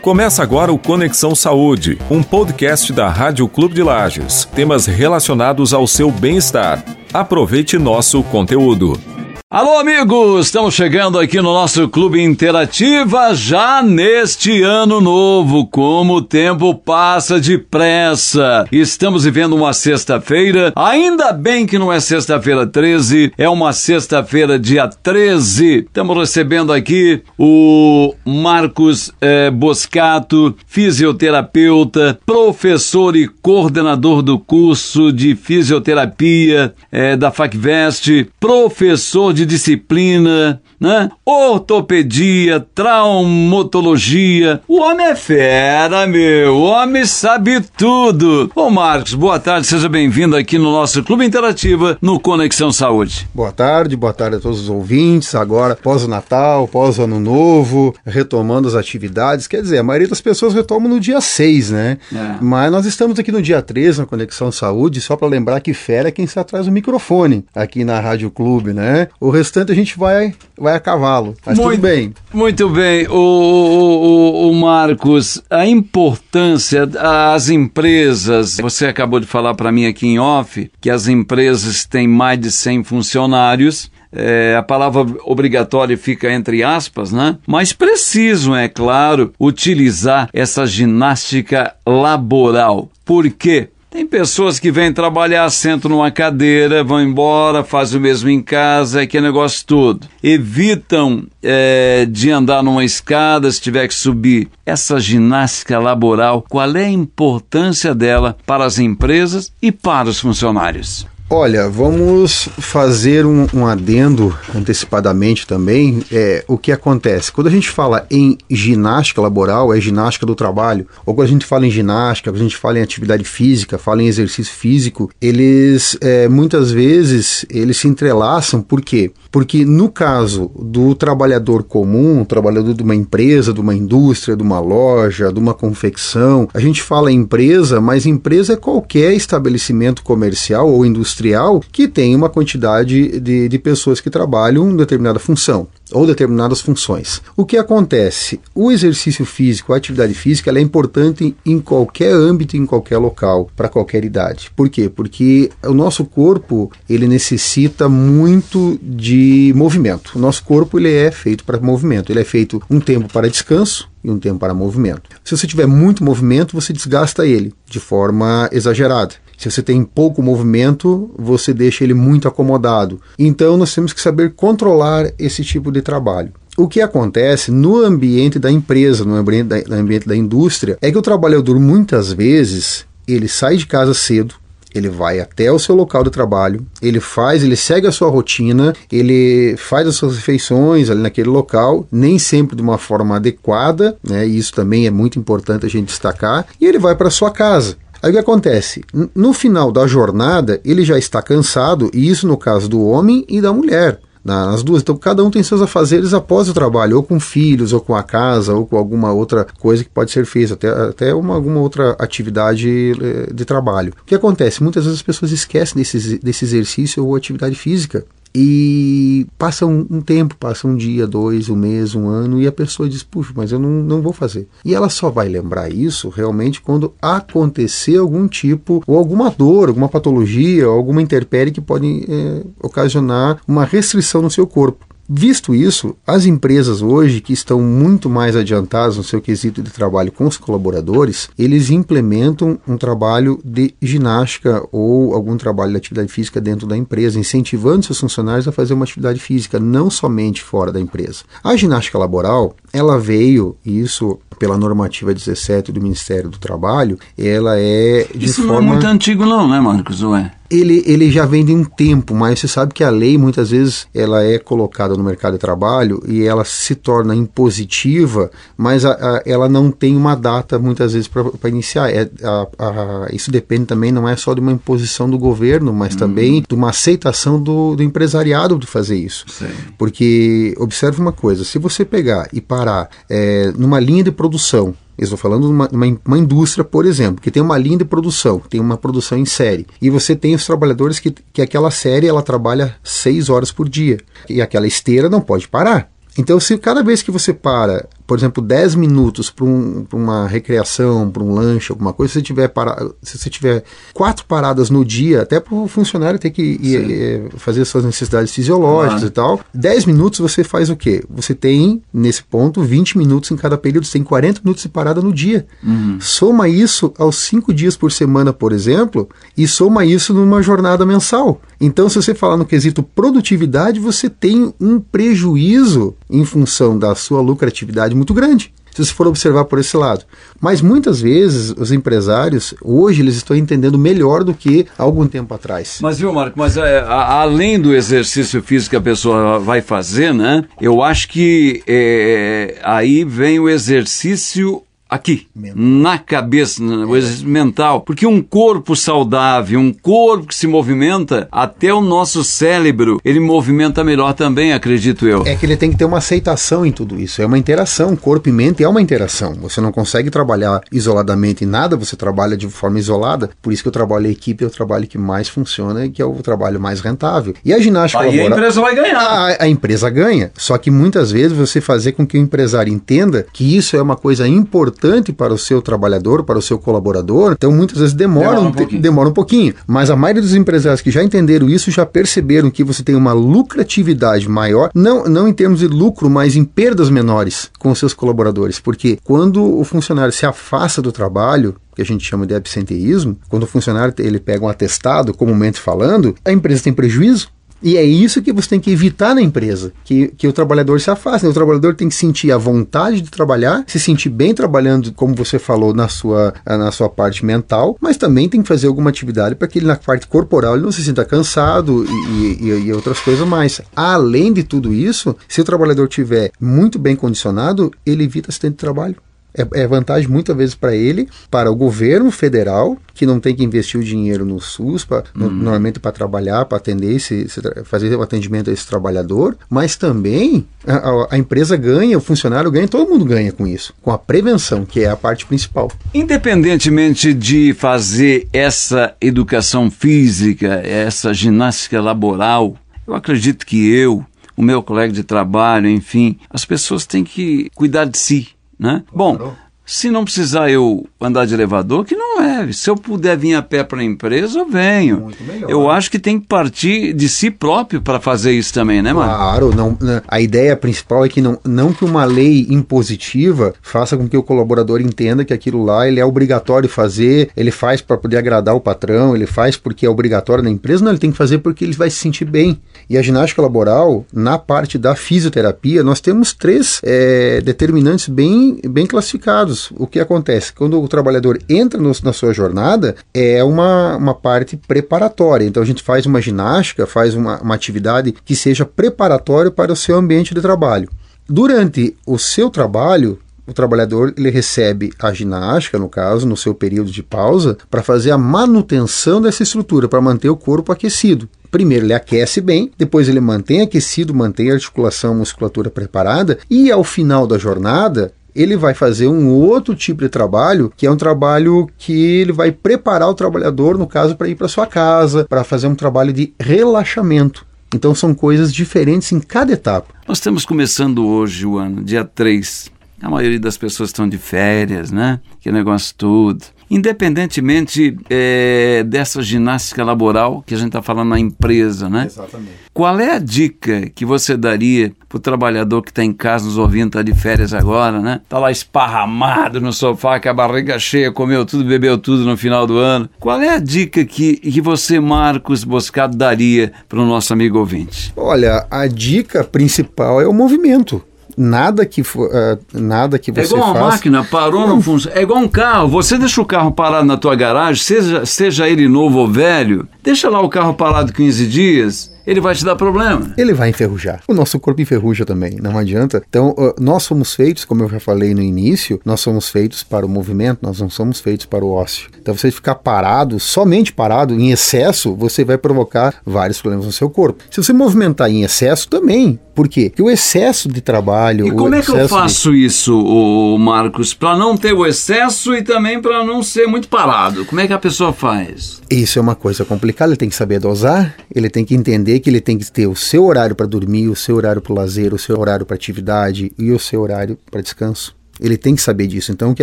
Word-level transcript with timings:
Começa 0.00 0.44
agora 0.44 0.72
o 0.72 0.78
Conexão 0.78 1.34
Saúde, 1.34 1.98
um 2.08 2.22
podcast 2.22 2.92
da 2.92 3.08
Rádio 3.08 3.48
Clube 3.48 3.74
de 3.74 3.82
Lages. 3.82 4.44
Temas 4.54 4.86
relacionados 4.86 5.74
ao 5.74 5.88
seu 5.88 6.10
bem-estar. 6.10 6.84
Aproveite 7.12 7.76
nosso 7.78 8.22
conteúdo. 8.22 9.17
Alô, 9.50 9.78
amigos! 9.78 10.44
Estamos 10.44 10.74
chegando 10.74 11.18
aqui 11.18 11.38
no 11.38 11.54
nosso 11.54 11.88
Clube 11.88 12.20
Interativa 12.22 13.34
já 13.34 13.82
neste 13.82 14.62
ano 14.62 15.00
novo. 15.00 15.66
Como 15.66 16.16
o 16.16 16.22
tempo 16.22 16.74
passa 16.74 17.40
depressa. 17.40 18.66
Estamos 18.70 19.24
vivendo 19.24 19.56
uma 19.56 19.72
sexta-feira. 19.72 20.70
Ainda 20.76 21.32
bem 21.32 21.64
que 21.64 21.78
não 21.78 21.90
é 21.90 21.98
sexta-feira 21.98 22.66
13, 22.66 23.32
é 23.38 23.48
uma 23.48 23.72
sexta-feira, 23.72 24.58
dia 24.58 24.86
13. 24.86 25.78
Estamos 25.78 26.18
recebendo 26.18 26.70
aqui 26.70 27.22
o 27.38 28.14
Marcos 28.26 29.10
eh, 29.18 29.50
Boscato, 29.50 30.54
fisioterapeuta, 30.66 32.20
professor 32.26 33.16
e 33.16 33.26
coordenador 33.26 34.20
do 34.20 34.38
curso 34.38 35.10
de 35.10 35.34
fisioterapia 35.34 36.74
eh, 36.92 37.16
da 37.16 37.30
FACVEST, 37.30 38.28
professor 38.38 39.37
de 39.37 39.37
disciplina, 39.46 40.60
né? 40.80 41.10
Ortopedia, 41.24 42.60
traumatologia. 42.74 44.60
O 44.68 44.80
homem 44.80 45.06
é 45.06 45.14
fera, 45.14 46.06
meu. 46.06 46.56
O 46.56 46.62
homem 46.62 47.04
sabe 47.04 47.60
tudo. 47.76 48.50
Ô 48.54 48.70
Marcos, 48.70 49.14
boa 49.14 49.38
tarde, 49.38 49.66
seja 49.66 49.88
bem-vindo 49.88 50.36
aqui 50.36 50.58
no 50.58 50.70
nosso 50.70 51.02
Clube 51.02 51.24
Interativa 51.24 51.98
no 52.00 52.20
Conexão 52.20 52.72
Saúde. 52.72 53.28
Boa 53.34 53.52
tarde, 53.52 53.96
boa 53.96 54.12
tarde 54.12 54.36
a 54.36 54.40
todos 54.40 54.60
os 54.60 54.68
ouvintes. 54.68 55.34
Agora, 55.34 55.76
pós 55.76 56.04
o 56.04 56.08
Natal, 56.08 56.68
pós 56.68 56.98
o 56.98 57.02
Ano 57.02 57.20
Novo, 57.20 57.94
retomando 58.04 58.68
as 58.68 58.74
atividades. 58.74 59.46
Quer 59.46 59.62
dizer, 59.62 59.78
a 59.78 59.82
maioria 59.82 60.08
das 60.08 60.20
pessoas 60.20 60.54
retomam 60.54 60.88
no 60.88 61.00
dia 61.00 61.20
6, 61.20 61.70
né? 61.70 61.98
É. 62.14 62.36
Mas 62.40 62.70
nós 62.70 62.86
estamos 62.86 63.18
aqui 63.18 63.32
no 63.32 63.42
dia 63.42 63.60
13 63.60 64.00
na 64.00 64.06
Conexão 64.06 64.52
Saúde, 64.52 65.00
só 65.00 65.16
para 65.16 65.28
lembrar 65.28 65.60
que 65.60 65.74
fera 65.74 66.08
é 66.08 66.12
quem 66.12 66.24
está 66.24 66.40
atrás 66.40 66.66
do 66.66 66.72
microfone 66.72 67.44
aqui 67.54 67.84
na 67.84 68.00
Rádio 68.00 68.30
Clube, 68.30 68.72
né? 68.72 69.08
O 69.20 69.30
restante 69.30 69.72
a 69.72 69.74
gente 69.74 69.98
vai, 69.98 70.34
vai 70.56 70.67
a 70.74 70.80
cavalo. 70.80 71.34
Mas 71.44 71.58
muito, 71.58 71.70
tudo 71.70 71.82
bem. 71.82 72.14
Muito 72.32 72.68
bem. 72.68 73.06
O, 73.08 73.14
o, 73.14 74.50
o 74.50 74.54
Marcos, 74.54 75.42
a 75.50 75.66
importância 75.66 76.86
das 76.86 77.48
empresas. 77.48 78.56
Você 78.58 78.86
acabou 78.86 79.20
de 79.20 79.26
falar 79.26 79.54
para 79.54 79.72
mim 79.72 79.86
aqui 79.86 80.06
em 80.06 80.18
off 80.18 80.70
que 80.80 80.90
as 80.90 81.08
empresas 81.08 81.84
têm 81.84 82.06
mais 82.06 82.38
de 82.38 82.50
100 82.50 82.84
funcionários. 82.84 83.90
É, 84.10 84.56
a 84.56 84.62
palavra 84.62 85.06
obrigatória 85.24 85.96
fica 85.96 86.32
entre 86.32 86.62
aspas, 86.62 87.12
né? 87.12 87.36
Mas 87.46 87.72
precisam, 87.72 88.56
é 88.56 88.68
claro, 88.68 89.32
utilizar 89.38 90.30
essa 90.32 90.66
ginástica 90.66 91.74
laboral. 91.86 92.90
Por 93.04 93.28
quê? 93.30 93.68
Tem 93.90 94.06
pessoas 94.06 94.58
que 94.58 94.70
vêm 94.70 94.92
trabalhar, 94.92 95.48
sentam 95.48 95.90
numa 95.90 96.10
cadeira, 96.10 96.84
vão 96.84 97.00
embora, 97.00 97.64
fazem 97.64 97.98
o 97.98 98.02
mesmo 98.02 98.28
em 98.28 98.42
casa, 98.42 99.02
é 99.02 99.06
que 99.06 99.16
é 99.16 99.20
negócio 99.20 99.64
todo. 99.66 100.06
Evitam 100.22 101.26
é, 101.42 102.06
de 102.08 102.30
andar 102.30 102.62
numa 102.62 102.84
escada 102.84 103.50
se 103.50 103.60
tiver 103.60 103.88
que 103.88 103.94
subir. 103.94 104.48
Essa 104.66 105.00
ginástica 105.00 105.78
laboral, 105.78 106.44
qual 106.48 106.76
é 106.76 106.84
a 106.84 106.90
importância 106.90 107.94
dela 107.94 108.36
para 108.44 108.66
as 108.66 108.78
empresas 108.78 109.50
e 109.62 109.72
para 109.72 110.10
os 110.10 110.20
funcionários? 110.20 111.06
Olha, 111.30 111.68
vamos 111.68 112.48
fazer 112.56 113.26
um, 113.26 113.46
um, 113.52 113.66
adendo 113.66 114.34
antecipadamente 114.54 115.46
também. 115.46 116.02
É, 116.10 116.42
o 116.48 116.56
que 116.56 116.72
acontece? 116.72 117.30
Quando 117.30 117.48
a 117.48 117.50
gente 117.50 117.68
fala 117.68 118.06
em 118.10 118.38
ginástica 118.48 119.20
laboral, 119.20 119.74
é 119.74 119.78
ginástica 119.78 120.24
do 120.24 120.34
trabalho, 120.34 120.86
ou 121.04 121.14
quando 121.14 121.26
a 121.26 121.30
gente 121.30 121.44
fala 121.44 121.66
em 121.66 121.70
ginástica, 121.70 122.30
quando 122.30 122.40
a 122.40 122.44
gente 122.44 122.56
fala 122.56 122.78
em 122.78 122.82
atividade 122.82 123.24
física, 123.24 123.76
fala 123.76 124.02
em 124.02 124.06
exercício 124.06 124.54
físico, 124.54 125.10
eles 125.20 125.98
é, 126.00 126.28
muitas 126.30 126.70
vezes 126.70 127.44
eles 127.50 127.76
se 127.76 127.88
entrelaçam, 127.88 128.62
por 128.62 128.80
quê? 128.80 129.12
Porque 129.30 129.66
no 129.66 129.90
caso 129.90 130.50
do 130.58 130.94
trabalhador 130.94 131.62
comum, 131.62 132.24
trabalhador 132.24 132.72
de 132.72 132.82
uma 132.82 132.94
empresa, 132.94 133.52
de 133.52 133.60
uma 133.60 133.74
indústria, 133.74 134.34
de 134.34 134.42
uma 134.42 134.60
loja, 134.60 135.30
de 135.30 135.38
uma 135.38 135.52
confecção, 135.52 136.48
a 136.54 136.60
gente 136.60 136.82
fala 136.82 137.12
em 137.12 137.16
empresa, 137.16 137.82
mas 137.82 138.06
empresa 138.06 138.54
é 138.54 138.56
qualquer 138.56 139.12
estabelecimento 139.12 140.02
comercial 140.02 140.72
ou 140.72 140.86
industrial 140.86 141.17
industrial 141.18 141.60
que 141.72 141.88
tem 141.88 142.14
uma 142.14 142.28
quantidade 142.28 143.20
de, 143.20 143.48
de 143.48 143.58
pessoas 143.58 144.00
que 144.00 144.10
trabalham 144.10 144.70
em 144.70 144.76
determinada 144.76 145.18
função 145.18 145.66
ou 145.90 146.06
determinadas 146.06 146.60
funções. 146.60 147.22
O 147.36 147.46
que 147.46 147.56
acontece? 147.56 148.40
O 148.54 148.70
exercício 148.70 149.24
físico, 149.24 149.72
a 149.72 149.76
atividade 149.76 150.14
física, 150.14 150.50
é 150.50 150.60
importante 150.60 151.34
em 151.44 151.58
qualquer 151.58 152.12
âmbito, 152.12 152.56
em 152.56 152.66
qualquer 152.66 152.98
local, 152.98 153.50
para 153.56 153.68
qualquer 153.68 154.04
idade. 154.04 154.50
Por 154.54 154.68
quê? 154.68 154.88
Porque 154.88 155.50
o 155.64 155.72
nosso 155.72 156.04
corpo 156.04 156.70
ele 156.88 157.08
necessita 157.08 157.88
muito 157.88 158.78
de 158.82 159.52
movimento. 159.56 160.12
O 160.16 160.18
nosso 160.18 160.44
corpo 160.44 160.78
ele 160.78 160.92
é 160.92 161.10
feito 161.10 161.44
para 161.44 161.58
movimento. 161.58 162.12
Ele 162.12 162.20
é 162.20 162.24
feito 162.24 162.62
um 162.70 162.80
tempo 162.80 163.10
para 163.10 163.28
descanso 163.28 163.88
e 164.04 164.10
um 164.10 164.18
tempo 164.18 164.38
para 164.38 164.52
movimento. 164.52 165.02
Se 165.24 165.36
você 165.36 165.46
tiver 165.46 165.66
muito 165.66 166.04
movimento, 166.04 166.54
você 166.54 166.72
desgasta 166.72 167.26
ele 167.26 167.54
de 167.66 167.80
forma 167.80 168.48
exagerada. 168.52 169.14
Se 169.38 169.48
você 169.48 169.62
tem 169.62 169.84
pouco 169.84 170.20
movimento, 170.20 171.10
você 171.16 171.54
deixa 171.54 171.84
ele 171.84 171.94
muito 171.94 172.26
acomodado. 172.26 173.00
Então 173.16 173.56
nós 173.56 173.72
temos 173.72 173.92
que 173.92 174.00
saber 174.00 174.34
controlar 174.34 175.12
esse 175.16 175.44
tipo 175.44 175.70
de 175.70 175.80
trabalho. 175.80 176.32
O 176.56 176.66
que 176.66 176.80
acontece 176.80 177.52
no 177.52 177.76
ambiente 177.76 178.36
da 178.36 178.50
empresa, 178.50 179.04
no 179.04 179.14
ambiente 179.14 179.46
da, 179.46 179.60
no 179.62 179.76
ambiente 179.76 180.08
da 180.08 180.16
indústria, 180.16 180.76
é 180.82 180.90
que 180.90 180.98
o 180.98 181.02
trabalhador 181.02 181.58
muitas 181.60 182.12
vezes 182.12 182.84
ele 183.06 183.28
sai 183.28 183.56
de 183.56 183.64
casa 183.64 183.94
cedo, 183.94 184.34
ele 184.74 184.88
vai 184.88 185.20
até 185.20 185.50
o 185.50 185.58
seu 185.58 185.74
local 185.74 186.04
de 186.04 186.10
trabalho, 186.10 186.66
ele 186.82 187.00
faz, 187.00 187.42
ele 187.42 187.56
segue 187.56 187.86
a 187.86 187.92
sua 187.92 188.10
rotina, 188.10 188.74
ele 188.90 189.56
faz 189.56 189.86
as 189.86 189.94
suas 189.94 190.16
refeições 190.16 190.90
ali 190.90 191.00
naquele 191.00 191.28
local, 191.28 191.86
nem 191.90 192.18
sempre 192.18 192.56
de 192.56 192.62
uma 192.62 192.76
forma 192.76 193.16
adequada, 193.16 193.96
né? 194.02 194.26
E 194.26 194.36
isso 194.36 194.52
também 194.52 194.86
é 194.86 194.90
muito 194.90 195.18
importante 195.18 195.64
a 195.64 195.68
gente 195.68 195.86
destacar, 195.86 196.46
e 196.60 196.66
ele 196.66 196.78
vai 196.78 196.94
para 196.94 197.08
sua 197.08 197.30
casa. 197.30 197.76
Aí 198.02 198.10
o 198.10 198.12
que 198.12 198.18
acontece? 198.18 198.84
No 199.14 199.32
final 199.32 199.72
da 199.72 199.86
jornada, 199.86 200.60
ele 200.64 200.84
já 200.84 200.98
está 200.98 201.20
cansado, 201.20 201.90
e 201.92 202.08
isso 202.08 202.26
no 202.26 202.36
caso 202.36 202.68
do 202.68 202.84
homem 202.84 203.24
e 203.28 203.40
da 203.40 203.52
mulher. 203.52 204.00
Nas 204.24 204.62
duas. 204.62 204.82
Então, 204.82 204.96
cada 204.96 205.24
um 205.24 205.30
tem 205.30 205.42
seus 205.42 205.62
afazeres 205.62 206.12
após 206.12 206.48
o 206.48 206.54
trabalho, 206.54 206.96
ou 206.96 207.02
com 207.02 207.18
filhos, 207.18 207.72
ou 207.72 207.80
com 207.80 207.94
a 207.94 208.02
casa, 208.02 208.52
ou 208.54 208.66
com 208.66 208.76
alguma 208.76 209.12
outra 209.12 209.46
coisa 209.58 209.82
que 209.82 209.88
pode 209.88 210.10
ser 210.10 210.26
feita, 210.26 210.54
até, 210.54 210.68
até 210.68 211.14
uma, 211.14 211.34
alguma 211.34 211.60
outra 211.60 211.96
atividade 211.98 212.92
eh, 213.00 213.32
de 213.32 213.44
trabalho. 213.44 213.94
O 214.02 214.04
que 214.04 214.14
acontece? 214.14 214.62
Muitas 214.62 214.84
vezes 214.84 214.98
as 214.98 215.02
pessoas 215.02 215.32
esquecem 215.32 215.76
desse, 215.76 216.18
desse 216.18 216.44
exercício 216.44 217.06
ou 217.06 217.16
atividade 217.16 217.54
física 217.54 218.04
e 218.40 219.26
passa 219.36 219.66
um, 219.66 219.84
um, 219.90 220.00
tempo, 220.00 220.36
passa 220.36 220.68
um 220.68 220.76
dia, 220.76 221.08
dois, 221.08 221.48
um 221.48 221.56
mês, 221.56 221.96
um 221.96 222.06
ano, 222.06 222.40
e 222.40 222.46
a 222.46 222.52
pessoa 222.52 222.88
diz, 222.88 223.02
puxa, 223.02 223.32
mas 223.34 223.50
eu 223.50 223.58
não, 223.58 223.68
não 223.68 224.00
vou 224.00 224.12
fazer. 224.12 224.46
E 224.64 224.76
ela 224.76 224.88
só 224.88 225.10
vai 225.10 225.28
lembrar 225.28 225.68
isso 225.68 226.08
realmente 226.08 226.60
quando 226.60 226.94
acontecer 227.02 227.96
algum 227.96 228.28
tipo, 228.28 228.80
ou 228.86 228.96
alguma 228.96 229.28
dor, 229.28 229.68
alguma 229.68 229.88
patologia, 229.88 230.66
alguma 230.66 231.02
interpérie 231.02 231.50
que 231.50 231.60
pode 231.60 232.06
é, 232.08 232.44
ocasionar 232.62 233.40
uma 233.46 233.64
restrição 233.64 234.22
no 234.22 234.30
seu 234.30 234.46
corpo. 234.46 234.86
Visto 235.08 235.54
isso, 235.54 235.96
as 236.06 236.26
empresas 236.26 236.82
hoje 236.82 237.22
que 237.22 237.32
estão 237.32 237.62
muito 237.62 238.10
mais 238.10 238.36
adiantadas 238.36 238.98
no 238.98 239.02
seu 239.02 239.22
quesito 239.22 239.62
de 239.62 239.70
trabalho 239.70 240.12
com 240.12 240.26
os 240.26 240.36
colaboradores, 240.36 241.30
eles 241.38 241.70
implementam 241.70 242.58
um 242.68 242.76
trabalho 242.76 243.40
de 243.42 243.74
ginástica 243.80 244.62
ou 244.70 245.14
algum 245.14 245.38
trabalho 245.38 245.70
de 245.70 245.78
atividade 245.78 246.12
física 246.12 246.42
dentro 246.42 246.66
da 246.66 246.76
empresa, 246.76 247.18
incentivando 247.18 247.86
seus 247.86 248.00
funcionários 248.00 248.46
a 248.46 248.52
fazer 248.52 248.74
uma 248.74 248.84
atividade 248.84 249.18
física, 249.18 249.58
não 249.58 249.88
somente 249.88 250.42
fora 250.42 250.70
da 250.70 250.78
empresa. 250.80 251.24
A 251.42 251.56
ginástica 251.56 251.98
laboral, 251.98 252.54
ela 252.70 252.98
veio, 252.98 253.56
isso 253.64 254.18
pela 254.38 254.58
normativa 254.58 255.14
17 255.14 255.72
do 255.72 255.80
Ministério 255.80 256.28
do 256.28 256.38
Trabalho, 256.38 256.98
ela 257.16 257.58
é 257.58 258.06
de 258.14 258.26
isso 258.26 258.42
forma... 258.42 258.60
não 258.60 258.68
é 258.68 258.72
muito 258.72 258.86
antigo 258.86 259.24
não, 259.24 259.48
né, 259.48 259.58
Marcos? 259.58 260.02
Não 260.02 260.14
é? 260.14 260.32
Ele, 260.50 260.82
ele 260.86 261.10
já 261.10 261.26
vem 261.26 261.44
de 261.44 261.52
um 261.52 261.64
tempo, 261.64 262.14
mas 262.14 262.40
você 262.40 262.48
sabe 262.48 262.72
que 262.72 262.82
a 262.82 262.90
lei 262.90 263.18
muitas 263.18 263.50
vezes 263.50 263.86
ela 263.94 264.22
é 264.22 264.38
colocada 264.38 264.94
no 264.94 265.04
mercado 265.04 265.34
de 265.34 265.38
trabalho 265.38 266.02
e 266.06 266.24
ela 266.24 266.44
se 266.44 266.74
torna 266.74 267.14
impositiva, 267.14 268.30
mas 268.56 268.84
a, 268.84 268.92
a, 268.92 269.22
ela 269.26 269.48
não 269.48 269.70
tem 269.70 269.96
uma 269.96 270.14
data 270.14 270.58
muitas 270.58 270.92
vezes 270.92 271.08
para 271.08 271.48
iniciar. 271.48 271.90
É, 271.90 272.08
a, 272.22 273.08
isso 273.12 273.30
depende 273.30 273.66
também, 273.66 273.92
não 273.92 274.08
é 274.08 274.16
só 274.16 274.32
de 274.34 274.40
uma 274.40 274.52
imposição 274.52 275.08
do 275.08 275.18
governo, 275.18 275.72
mas 275.72 275.92
uhum. 275.92 275.98
também 275.98 276.44
de 276.46 276.54
uma 276.54 276.70
aceitação 276.70 277.40
do, 277.40 277.76
do 277.76 277.82
empresariado 277.82 278.58
de 278.58 278.66
fazer 278.66 278.96
isso. 278.96 279.26
Sim. 279.28 279.48
Porque 279.76 280.54
observe 280.58 281.00
uma 281.00 281.12
coisa, 281.12 281.44
se 281.44 281.58
você 281.58 281.84
pegar 281.84 282.28
e 282.32 282.40
parar 282.40 282.88
é, 283.08 283.52
numa 283.56 283.78
linha 283.78 284.04
de 284.04 284.10
produção 284.10 284.74
estou 285.04 285.18
falando 285.18 285.46
de 285.46 285.52
uma, 285.52 285.68
uma, 285.68 285.98
uma, 286.04 286.18
indústria, 286.18 286.64
por 286.64 286.84
exemplo, 286.84 287.22
que 287.22 287.30
tem 287.30 287.42
uma 287.42 287.56
linha 287.56 287.78
de 287.78 287.84
produção, 287.84 288.40
tem 288.40 288.60
uma 288.60 288.76
produção 288.76 289.16
em 289.16 289.24
série. 289.24 289.66
E 289.80 289.88
você 289.90 290.16
tem 290.16 290.34
os 290.34 290.44
trabalhadores 290.44 290.98
que, 290.98 291.14
que 291.32 291.40
aquela 291.40 291.70
série 291.70 292.08
ela 292.08 292.22
trabalha 292.22 292.76
seis 292.82 293.28
horas 293.28 293.52
por 293.52 293.68
dia. 293.68 293.98
E 294.28 294.42
aquela 294.42 294.66
esteira 294.66 295.08
não 295.08 295.20
pode 295.20 295.46
parar. 295.46 295.90
Então, 296.18 296.40
se 296.40 296.58
cada 296.58 296.82
vez 296.82 297.00
que 297.00 297.12
você 297.12 297.32
para 297.32 297.88
por 298.08 298.18
exemplo, 298.18 298.42
10 298.42 298.74
minutos 298.74 299.28
para 299.28 299.44
um, 299.44 299.84
uma 299.92 300.26
recreação, 300.26 301.10
para 301.10 301.22
um 301.22 301.34
lanche, 301.34 301.70
alguma 301.70 301.92
coisa, 301.92 302.10
se 302.10 302.18
você 302.18 302.22
tiver 302.22 302.48
para, 302.48 302.88
se 303.02 303.18
você 303.18 303.28
tiver 303.28 303.62
quatro 303.92 304.24
paradas 304.24 304.70
no 304.70 304.82
dia, 304.82 305.20
até 305.20 305.38
para 305.38 305.54
o 305.54 305.68
funcionário 305.68 306.18
ter 306.18 306.30
que 306.30 306.40
ir, 306.42 306.90
é, 306.90 307.28
fazer 307.36 307.66
suas 307.66 307.84
necessidades 307.84 308.32
fisiológicas 308.32 309.02
e 309.02 309.10
tal, 309.10 309.40
10 309.52 309.84
minutos 309.84 310.20
você 310.20 310.42
faz 310.42 310.70
o 310.70 310.76
quê? 310.76 311.04
Você 311.10 311.34
tem, 311.34 311.82
nesse 311.92 312.22
ponto, 312.22 312.62
20 312.62 312.96
minutos 312.96 313.30
em 313.30 313.36
cada 313.36 313.58
período, 313.58 313.84
você 313.84 313.92
tem 313.92 314.02
40 314.02 314.40
minutos 314.42 314.62
de 314.62 314.70
parada 314.70 315.02
no 315.02 315.12
dia. 315.12 315.46
Uhum. 315.62 315.98
Soma 316.00 316.48
isso 316.48 316.94
aos 316.96 317.16
5 317.16 317.52
dias 317.52 317.76
por 317.76 317.92
semana, 317.92 318.32
por 318.32 318.52
exemplo, 318.52 319.06
e 319.36 319.46
soma 319.46 319.84
isso 319.84 320.14
numa 320.14 320.40
jornada 320.40 320.86
mensal. 320.86 321.42
Então, 321.60 321.90
se 321.90 321.96
você 321.96 322.14
falar 322.14 322.38
no 322.38 322.46
quesito 322.46 322.82
produtividade, 322.82 323.78
você 323.78 324.08
tem 324.08 324.54
um 324.58 324.80
prejuízo 324.80 325.94
em 326.08 326.24
função 326.24 326.78
da 326.78 326.94
sua 326.94 327.20
lucratividade 327.20 327.97
muito 327.98 328.14
grande 328.14 328.52
se 328.84 328.86
você 328.86 328.94
for 328.94 329.06
observar 329.06 329.44
por 329.44 329.58
esse 329.58 329.76
lado. 329.76 330.04
Mas 330.40 330.60
muitas 330.60 331.00
vezes 331.00 331.52
os 331.56 331.72
empresários, 331.72 332.54
hoje, 332.62 333.02
eles 333.02 333.16
estão 333.16 333.36
entendendo 333.36 333.78
melhor 333.78 334.22
do 334.22 334.32
que 334.32 334.66
há 334.78 334.82
algum 334.82 335.06
tempo 335.06 335.34
atrás. 335.34 335.78
Mas 335.82 335.98
viu, 335.98 336.12
Marco, 336.12 336.38
mas 336.38 336.56
é, 336.56 336.78
a, 336.80 337.20
além 337.20 337.60
do 337.60 337.74
exercício 337.74 338.42
físico 338.42 338.70
que 338.70 338.76
a 338.76 338.80
pessoa 338.80 339.38
vai 339.38 339.60
fazer, 339.60 340.14
né? 340.14 340.44
Eu 340.60 340.82
acho 340.82 341.08
que 341.08 341.62
é, 341.66 342.58
aí 342.62 343.04
vem 343.04 343.40
o 343.40 343.48
exercício 343.48 344.62
aqui, 344.88 345.26
mental. 345.34 345.58
na 345.58 345.98
cabeça, 345.98 346.62
no 346.62 346.96
é. 346.96 347.00
mental. 347.24 347.82
Porque 347.82 348.06
um 348.06 348.22
corpo 348.22 348.74
saudável, 348.74 349.60
um 349.60 349.72
corpo 349.72 350.28
que 350.28 350.34
se 350.34 350.46
movimenta, 350.46 351.28
até 351.30 351.72
o 351.72 351.80
nosso 351.80 352.24
cérebro, 352.24 353.00
ele 353.04 353.20
movimenta 353.20 353.84
melhor 353.84 354.14
também, 354.14 354.52
acredito 354.52 355.06
eu. 355.06 355.26
É 355.26 355.36
que 355.36 355.44
ele 355.44 355.56
tem 355.56 355.70
que 355.70 355.76
ter 355.76 355.84
uma 355.84 355.98
aceitação 355.98 356.64
em 356.64 356.72
tudo 356.72 356.98
isso. 356.98 357.20
É 357.20 357.26
uma 357.26 357.38
interação. 357.38 357.94
Corpo 357.94 358.28
e 358.28 358.32
mente 358.32 358.62
é 358.62 358.68
uma 358.68 358.80
interação. 358.80 359.34
Você 359.34 359.60
não 359.60 359.70
consegue 359.70 360.10
trabalhar 360.10 360.62
isoladamente 360.72 361.44
em 361.44 361.46
nada, 361.46 361.76
você 361.76 361.96
trabalha 361.96 362.36
de 362.36 362.48
forma 362.48 362.78
isolada. 362.78 363.30
Por 363.42 363.52
isso 363.52 363.62
que 363.62 363.68
eu 363.68 363.72
trabalho 363.72 364.06
a 364.06 364.10
equipe, 364.10 364.44
é 364.44 364.46
o 364.46 364.50
trabalho 364.50 364.86
que 364.86 364.96
mais 364.96 365.28
funciona 365.28 365.84
e 365.84 365.90
que 365.90 366.00
é 366.00 366.04
o 366.04 366.14
trabalho 366.14 366.60
mais 366.60 366.80
rentável. 366.80 367.34
E 367.44 367.52
a 367.52 367.58
ginástica 367.58 368.02
Aí 368.02 368.20
a 368.20 368.26
empresa 368.26 368.60
vai 368.60 368.74
ganhar. 368.74 368.98
A, 368.98 369.44
a 369.44 369.48
empresa 369.48 369.90
ganha. 369.90 370.30
Só 370.36 370.56
que 370.56 370.70
muitas 370.70 371.10
vezes 371.10 371.36
você 371.36 371.60
fazer 371.60 371.92
com 371.92 372.06
que 372.06 372.16
o 372.16 372.20
empresário 372.20 372.72
entenda 372.72 373.26
que 373.32 373.56
isso 373.56 373.76
é 373.76 373.82
uma 373.82 373.96
coisa 373.96 374.26
importante 374.26 374.77
importante 374.78 375.12
para 375.12 375.34
o 375.34 375.38
seu 375.38 375.60
trabalhador, 375.60 376.22
para 376.22 376.38
o 376.38 376.42
seu 376.42 376.58
colaborador, 376.58 377.32
então 377.32 377.50
muitas 377.50 377.78
vezes 377.78 377.94
demora, 377.94 378.36
demora, 378.36 378.48
um, 378.48 378.52
pouquinho. 378.52 378.82
demora 378.82 379.08
um 379.08 379.12
pouquinho. 379.12 379.54
Mas 379.66 379.90
a 379.90 379.96
maioria 379.96 380.22
dos 380.22 380.34
empresários 380.34 380.80
que 380.80 380.90
já 380.90 381.02
entenderam 381.02 381.48
isso 381.48 381.70
já 381.70 381.84
perceberam 381.84 382.50
que 382.50 382.62
você 382.62 382.82
tem 382.82 382.94
uma 382.94 383.12
lucratividade 383.12 384.28
maior, 384.28 384.70
não, 384.74 385.04
não 385.04 385.26
em 385.26 385.32
termos 385.32 385.58
de 385.58 385.66
lucro, 385.66 386.08
mas 386.08 386.36
em 386.36 386.44
perdas 386.44 386.88
menores 386.88 387.50
com 387.58 387.74
seus 387.74 387.92
colaboradores. 387.92 388.60
Porque 388.60 388.98
quando 389.02 389.58
o 389.58 389.64
funcionário 389.64 390.12
se 390.12 390.24
afasta 390.24 390.80
do 390.80 390.92
trabalho, 390.92 391.56
que 391.74 391.82
a 391.82 391.84
gente 391.84 392.04
chama 392.04 392.26
de 392.26 392.34
absenteísmo, 392.34 393.16
quando 393.28 393.42
o 393.42 393.46
funcionário 393.46 393.94
ele 393.98 394.18
pega 394.18 394.44
um 394.44 394.48
atestado, 394.48 395.14
comumente 395.14 395.60
falando, 395.60 396.14
a 396.24 396.32
empresa 396.32 396.62
tem 396.62 396.72
prejuízo, 396.72 397.28
e 397.62 397.76
é 397.76 397.82
isso 397.82 398.22
que 398.22 398.32
você 398.32 398.50
tem 398.50 398.60
que 398.60 398.70
evitar 398.70 399.14
na 399.14 399.22
empresa, 399.22 399.72
que, 399.84 400.08
que 400.08 400.28
o 400.28 400.32
trabalhador 400.32 400.80
se 400.80 400.90
afaste. 400.90 401.26
O 401.26 401.32
trabalhador 401.32 401.74
tem 401.74 401.88
que 401.88 401.94
sentir 401.94 402.30
a 402.32 402.38
vontade 402.38 403.00
de 403.00 403.10
trabalhar, 403.10 403.64
se 403.66 403.80
sentir 403.80 404.08
bem 404.08 404.34
trabalhando, 404.34 404.92
como 404.92 405.14
você 405.14 405.38
falou, 405.38 405.74
na 405.74 405.88
sua, 405.88 406.34
na 406.46 406.70
sua 406.70 406.88
parte 406.88 407.24
mental, 407.24 407.76
mas 407.80 407.96
também 407.96 408.28
tem 408.28 408.42
que 408.42 408.48
fazer 408.48 408.66
alguma 408.66 408.90
atividade 408.90 409.34
para 409.34 409.48
que 409.48 409.58
ele, 409.58 409.66
na 409.66 409.76
parte 409.76 410.06
corporal, 410.06 410.54
ele 410.54 410.64
não 410.64 410.72
se 410.72 410.82
sinta 410.82 411.04
cansado 411.04 411.84
e, 411.84 412.38
e, 412.40 412.66
e 412.66 412.72
outras 412.72 413.00
coisas 413.00 413.26
mais. 413.26 413.60
Além 413.74 414.32
de 414.32 414.42
tudo 414.42 414.72
isso, 414.72 415.16
se 415.28 415.40
o 415.40 415.44
trabalhador 415.44 415.88
tiver 415.88 416.30
muito 416.40 416.78
bem 416.78 416.94
condicionado, 416.94 417.72
ele 417.84 418.04
evita 418.04 418.30
acidente 418.30 418.52
de 418.52 418.58
trabalho 418.58 418.96
é, 419.34 419.62
é 419.62 419.66
vantagem 419.66 420.08
muitas 420.08 420.36
vezes 420.36 420.54
para 420.54 420.74
ele, 420.74 421.08
para 421.30 421.50
o 421.50 421.56
governo 421.56 422.10
federal, 422.10 422.76
que 422.94 423.06
não 423.06 423.20
tem 423.20 423.34
que 423.34 423.44
investir 423.44 423.80
o 423.80 423.84
dinheiro 423.84 424.24
no 424.24 424.40
SUS, 424.40 424.84
pra, 424.84 425.04
uhum. 425.16 425.30
normalmente 425.30 425.78
para 425.78 425.92
trabalhar, 425.92 426.44
para 426.46 426.58
atender, 426.58 426.96
esse, 426.96 427.14
esse, 427.22 427.40
fazer 427.64 427.94
o 427.94 428.02
atendimento 428.02 428.50
a 428.50 428.52
esse 428.52 428.66
trabalhador, 428.66 429.36
mas 429.48 429.76
também 429.76 430.46
a, 430.66 431.14
a, 431.14 431.18
empresa 431.18 431.56
ganha, 431.56 431.96
o 431.96 432.00
funcionário 432.00 432.50
ganha, 432.50 432.66
todo 432.66 432.88
mundo 432.88 433.04
ganha 433.04 433.32
com 433.32 433.46
isso, 433.46 433.72
com 433.82 433.90
a 433.90 433.98
prevenção, 433.98 434.64
que 434.64 434.80
é 434.80 434.90
a 434.90 434.96
parte 434.96 435.26
principal. 435.26 435.70
Independentemente 435.94 437.14
de 437.14 437.54
fazer 437.54 438.28
essa 438.32 438.94
educação 439.00 439.70
física, 439.70 440.62
essa 440.64 441.14
ginástica 441.14 441.80
laboral, 441.80 442.56
eu 442.86 442.94
acredito 442.94 443.46
que 443.46 443.68
eu, 443.70 444.04
o 444.36 444.42
meu 444.42 444.62
colega 444.62 444.92
de 444.92 445.04
trabalho, 445.04 445.68
enfim, 445.68 446.18
as 446.30 446.44
pessoas 446.44 446.86
têm 446.86 447.04
que 447.04 447.50
cuidar 447.54 447.84
de 447.84 447.98
si 447.98 448.37
né? 448.58 448.82
Bom, 448.92 449.34
se 449.68 449.90
não 449.90 450.02
precisar 450.02 450.50
eu 450.50 450.86
andar 450.98 451.26
de 451.26 451.34
elevador, 451.34 451.84
que 451.84 451.94
não 451.94 452.20
leve. 452.20 452.54
Se 452.54 452.70
eu 452.70 452.74
puder 452.74 453.18
vir 453.18 453.34
a 453.34 453.42
pé 453.42 453.62
para 453.62 453.80
a 453.80 453.84
empresa, 453.84 454.38
eu 454.38 454.48
venho. 454.48 455.00
Muito 455.00 455.22
melhor. 455.22 455.50
Eu 455.50 455.70
acho 455.70 455.90
que 455.90 455.98
tem 455.98 456.18
que 456.18 456.26
partir 456.26 456.94
de 456.94 457.06
si 457.06 457.30
próprio 457.30 457.82
para 457.82 458.00
fazer 458.00 458.32
isso 458.32 458.52
também, 458.54 458.80
né, 458.80 458.94
mano? 458.94 459.12
Claro, 459.12 459.54
não, 459.54 459.76
né, 459.78 460.00
a 460.08 460.22
ideia 460.22 460.56
principal 460.56 461.04
é 461.04 461.08
que 461.10 461.20
não, 461.20 461.38
não 461.44 461.70
que 461.70 461.84
uma 461.84 462.06
lei 462.06 462.46
impositiva 462.48 463.52
faça 463.60 463.94
com 463.94 464.08
que 464.08 464.16
o 464.16 464.22
colaborador 464.22 464.80
entenda 464.80 465.22
que 465.22 465.34
aquilo 465.34 465.62
lá 465.62 465.86
ele 465.86 466.00
é 466.00 466.04
obrigatório 466.04 466.66
fazer, 466.66 467.28
ele 467.36 467.50
faz 467.50 467.82
para 467.82 467.98
poder 467.98 468.16
agradar 468.16 468.54
o 468.54 468.60
patrão, 468.60 469.14
ele 469.14 469.26
faz 469.26 469.58
porque 469.58 469.84
é 469.84 469.90
obrigatório 469.90 470.42
na 470.42 470.50
empresa, 470.50 470.82
não, 470.82 470.92
ele 470.92 470.98
tem 470.98 471.10
que 471.10 471.16
fazer 471.18 471.38
porque 471.38 471.62
ele 471.62 471.74
vai 471.74 471.90
se 471.90 471.96
sentir 471.96 472.24
bem. 472.24 472.58
E 472.90 472.96
a 472.96 473.02
ginástica 473.02 473.42
laboral, 473.42 474.06
na 474.10 474.38
parte 474.38 474.78
da 474.78 474.94
fisioterapia, 474.94 475.82
nós 475.82 476.00
temos 476.00 476.32
três 476.32 476.80
é, 476.82 477.40
determinantes 477.42 478.08
bem, 478.08 478.60
bem 478.66 478.86
classificados. 478.86 479.70
O 479.76 479.86
que 479.86 480.00
acontece? 480.00 480.54
Quando 480.54 480.82
o 480.82 480.88
trabalhador 480.88 481.38
entra 481.48 481.78
no, 481.78 481.92
na 482.02 482.12
sua 482.14 482.32
jornada, 482.32 482.96
é 483.12 483.44
uma, 483.44 483.96
uma 483.96 484.14
parte 484.14 484.56
preparatória. 484.56 485.44
Então 485.44 485.62
a 485.62 485.66
gente 485.66 485.82
faz 485.82 486.06
uma 486.06 486.20
ginástica, 486.20 486.86
faz 486.86 487.14
uma, 487.14 487.38
uma 487.42 487.54
atividade 487.54 488.14
que 488.24 488.34
seja 488.34 488.64
preparatória 488.64 489.50
para 489.50 489.72
o 489.72 489.76
seu 489.76 489.96
ambiente 489.96 490.34
de 490.34 490.40
trabalho. 490.40 490.88
Durante 491.28 491.94
o 492.06 492.18
seu 492.18 492.48
trabalho, 492.48 493.18
o 493.46 493.52
trabalhador 493.52 494.14
ele 494.16 494.30
recebe 494.30 494.92
a 494.98 495.12
ginástica, 495.12 495.78
no 495.78 495.88
caso, 495.88 496.26
no 496.26 496.36
seu 496.36 496.54
período 496.54 496.90
de 496.90 497.02
pausa, 497.02 497.56
para 497.70 497.82
fazer 497.82 498.10
a 498.10 498.18
manutenção 498.18 499.20
dessa 499.20 499.42
estrutura, 499.42 499.88
para 499.88 500.00
manter 500.00 500.28
o 500.28 500.36
corpo 500.36 500.72
aquecido. 500.72 501.28
Primeiro 501.50 501.86
ele 501.86 501.94
aquece 501.94 502.40
bem, 502.40 502.70
depois 502.76 503.08
ele 503.08 503.20
mantém 503.20 503.62
aquecido, 503.62 504.14
mantém 504.14 504.50
a 504.50 504.54
articulação, 504.54 505.12
a 505.12 505.18
musculatura 505.18 505.70
preparada, 505.70 506.38
e 506.48 506.70
ao 506.70 506.84
final 506.84 507.26
da 507.26 507.38
jornada 507.38 508.12
ele 508.34 508.56
vai 508.56 508.72
fazer 508.72 509.08
um 509.08 509.28
outro 509.28 509.74
tipo 509.74 510.02
de 510.02 510.08
trabalho, 510.08 510.72
que 510.76 510.86
é 510.86 510.90
um 510.90 510.96
trabalho 510.96 511.68
que 511.76 511.92
ele 511.92 512.32
vai 512.32 512.52
preparar 512.52 513.08
o 513.08 513.14
trabalhador, 513.14 513.76
no 513.76 513.86
caso, 513.86 514.14
para 514.16 514.28
ir 514.28 514.36
para 514.36 514.46
sua 514.46 514.66
casa, 514.66 515.24
para 515.24 515.42
fazer 515.42 515.66
um 515.66 515.74
trabalho 515.74 516.12
de 516.12 516.32
relaxamento. 516.38 517.44
Então 517.74 517.94
são 517.94 518.14
coisas 518.14 518.52
diferentes 518.52 519.10
em 519.12 519.18
cada 519.20 519.52
etapa. 519.52 519.92
Nós 520.06 520.18
estamos 520.18 520.44
começando 520.44 521.04
hoje 521.06 521.44
o 521.44 521.58
ano, 521.58 521.82
dia 521.82 522.04
3 522.04 522.78
a 523.00 523.08
maioria 523.08 523.38
das 523.38 523.56
pessoas 523.56 523.90
estão 523.90 524.08
de 524.08 524.18
férias, 524.18 524.90
né? 524.90 525.20
Que 525.40 525.52
negócio 525.52 525.94
tudo. 525.96 526.44
Independentemente 526.70 527.96
é, 528.10 528.84
dessa 528.86 529.22
ginástica 529.22 529.84
laboral 529.84 530.42
que 530.46 530.54
a 530.54 530.56
gente 530.56 530.68
está 530.68 530.82
falando 530.82 531.10
na 531.10 531.18
empresa, 531.18 531.88
né? 531.88 532.06
Exatamente. 532.06 532.52
Qual 532.72 532.98
é 533.00 533.12
a 533.12 533.18
dica 533.18 533.90
que 533.94 534.04
você 534.04 534.36
daria 534.36 534.92
para 535.08 535.16
o 535.16 535.20
trabalhador 535.20 535.82
que 535.82 535.90
está 535.90 536.04
em 536.04 536.12
casa 536.12 536.44
nos 536.44 536.58
ouvindo, 536.58 536.88
está 536.88 537.02
de 537.02 537.14
férias 537.14 537.54
agora, 537.54 538.00
né? 538.00 538.20
Está 538.22 538.38
lá 538.38 538.50
esparramado 538.50 539.60
no 539.60 539.72
sofá, 539.72 540.20
com 540.20 540.28
a 540.28 540.34
barriga 540.34 540.78
cheia, 540.78 541.10
comeu 541.10 541.46
tudo, 541.46 541.64
bebeu 541.64 541.96
tudo 541.96 542.24
no 542.24 542.36
final 542.36 542.66
do 542.66 542.76
ano. 542.76 543.08
Qual 543.18 543.40
é 543.40 543.48
a 543.48 543.58
dica 543.58 544.04
que, 544.04 544.36
que 544.36 544.60
você, 544.60 545.00
Marcos 545.00 545.64
Boscado, 545.64 546.16
daria 546.16 546.72
para 546.88 547.00
o 547.00 547.06
nosso 547.06 547.32
amigo 547.32 547.58
ouvinte? 547.58 548.12
Olha, 548.16 548.66
a 548.70 548.86
dica 548.86 549.42
principal 549.42 550.20
é 550.20 550.26
o 550.26 550.32
movimento 550.32 551.02
nada 551.38 551.86
que 551.86 552.02
for, 552.02 552.28
uh, 552.28 552.58
nada 552.72 553.18
que 553.18 553.30
é 553.30 553.34
você 553.34 553.40
É 553.40 553.44
igual 553.56 553.70
uma 553.70 553.74
faça... 553.74 553.86
máquina, 553.92 554.24
parou, 554.24 554.62
não, 554.62 554.68
não 554.76 554.82
funciona. 554.82 555.16
É 555.16 555.22
igual 555.22 555.38
um 555.38 555.48
carro. 555.48 555.88
Você 555.88 556.18
deixa 556.18 556.40
o 556.40 556.44
carro 556.44 556.72
parado 556.72 557.06
na 557.06 557.16
tua 557.16 557.36
garagem, 557.36 557.82
seja, 557.82 558.26
seja 558.26 558.68
ele 558.68 558.88
novo 558.88 559.18
ou 559.18 559.28
velho, 559.28 559.88
deixa 560.02 560.28
lá 560.28 560.40
o 560.40 560.48
carro 560.48 560.74
parado 560.74 561.12
15 561.12 561.46
dias 561.46 562.17
ele 562.28 562.42
vai 562.42 562.54
te 562.54 562.62
dar 562.62 562.76
problema. 562.76 563.32
Ele 563.38 563.54
vai 563.54 563.70
enferrujar. 563.70 564.20
O 564.28 564.34
nosso 564.34 564.60
corpo 564.60 564.82
enferruja 564.82 565.24
também, 565.24 565.58
não 565.62 565.78
adianta. 565.78 566.22
Então, 566.28 566.54
nós 566.78 567.02
somos 567.04 567.34
feitos, 567.34 567.64
como 567.64 567.82
eu 567.82 567.88
já 567.88 567.98
falei 567.98 568.34
no 568.34 568.42
início, 568.42 569.00
nós 569.02 569.20
somos 569.20 569.48
feitos 569.48 569.82
para 569.82 570.04
o 570.04 570.08
movimento, 570.08 570.58
nós 570.60 570.78
não 570.78 570.90
somos 570.90 571.20
feitos 571.20 571.46
para 571.46 571.64
o 571.64 571.72
ócio. 571.72 572.10
Então, 572.20 572.36
você 572.36 572.50
ficar 572.50 572.74
parado, 572.74 573.40
somente 573.40 573.94
parado, 573.94 574.34
em 574.34 574.50
excesso, 574.50 575.14
você 575.14 575.42
vai 575.42 575.56
provocar 575.56 576.16
vários 576.26 576.60
problemas 576.60 576.84
no 576.84 576.92
seu 576.92 577.08
corpo. 577.08 577.42
Se 577.50 577.62
você 577.62 577.72
movimentar 577.72 578.30
em 578.30 578.42
excesso, 578.42 578.88
também. 578.88 579.40
Por 579.54 579.66
quê? 579.66 579.88
Porque 579.88 580.02
o 580.02 580.10
excesso 580.10 580.68
de 580.68 580.80
trabalho. 580.80 581.48
E 581.48 581.50
como 581.50 581.74
é 581.74 581.82
que 581.82 581.90
eu 581.90 582.08
faço 582.08 582.52
de... 582.52 582.66
isso, 582.66 582.96
o 582.96 583.58
Marcos, 583.58 584.14
para 584.14 584.36
não 584.36 584.56
ter 584.56 584.72
o 584.72 584.86
excesso 584.86 585.52
e 585.52 585.62
também 585.62 586.00
para 586.00 586.24
não 586.24 586.44
ser 586.44 586.68
muito 586.68 586.86
parado? 586.88 587.44
Como 587.44 587.60
é 587.60 587.66
que 587.66 587.72
a 587.72 587.78
pessoa 587.78 588.12
faz? 588.12 588.80
Isso 588.88 589.18
é 589.18 589.22
uma 589.22 589.34
coisa 589.34 589.64
complicada, 589.64 590.10
ele 590.10 590.16
tem 590.16 590.28
que 590.28 590.36
saber 590.36 590.60
dosar, 590.60 591.16
ele 591.34 591.50
tem 591.50 591.64
que 591.64 591.74
entender 591.74 592.17
entender 592.18 592.20
que 592.20 592.30
ele 592.30 592.40
tem 592.40 592.58
que 592.58 592.70
ter 592.70 592.86
o 592.86 592.94
seu 592.94 593.24
horário 593.24 593.54
para 593.54 593.66
dormir, 593.66 594.08
o 594.08 594.16
seu 594.16 594.36
horário 594.36 594.60
para 594.60 594.74
lazer, 594.74 595.14
o 595.14 595.18
seu 595.18 595.38
horário 595.38 595.64
para 595.64 595.74
atividade 595.74 596.52
e 596.58 596.70
o 596.72 596.78
seu 596.78 597.00
horário 597.00 597.38
para 597.50 597.60
descanso. 597.60 598.16
Ele 598.40 598.56
tem 598.56 598.74
que 598.74 598.82
saber 598.82 599.06
disso. 599.06 599.32
Então, 599.32 599.50
o 599.50 599.54
que 599.54 599.62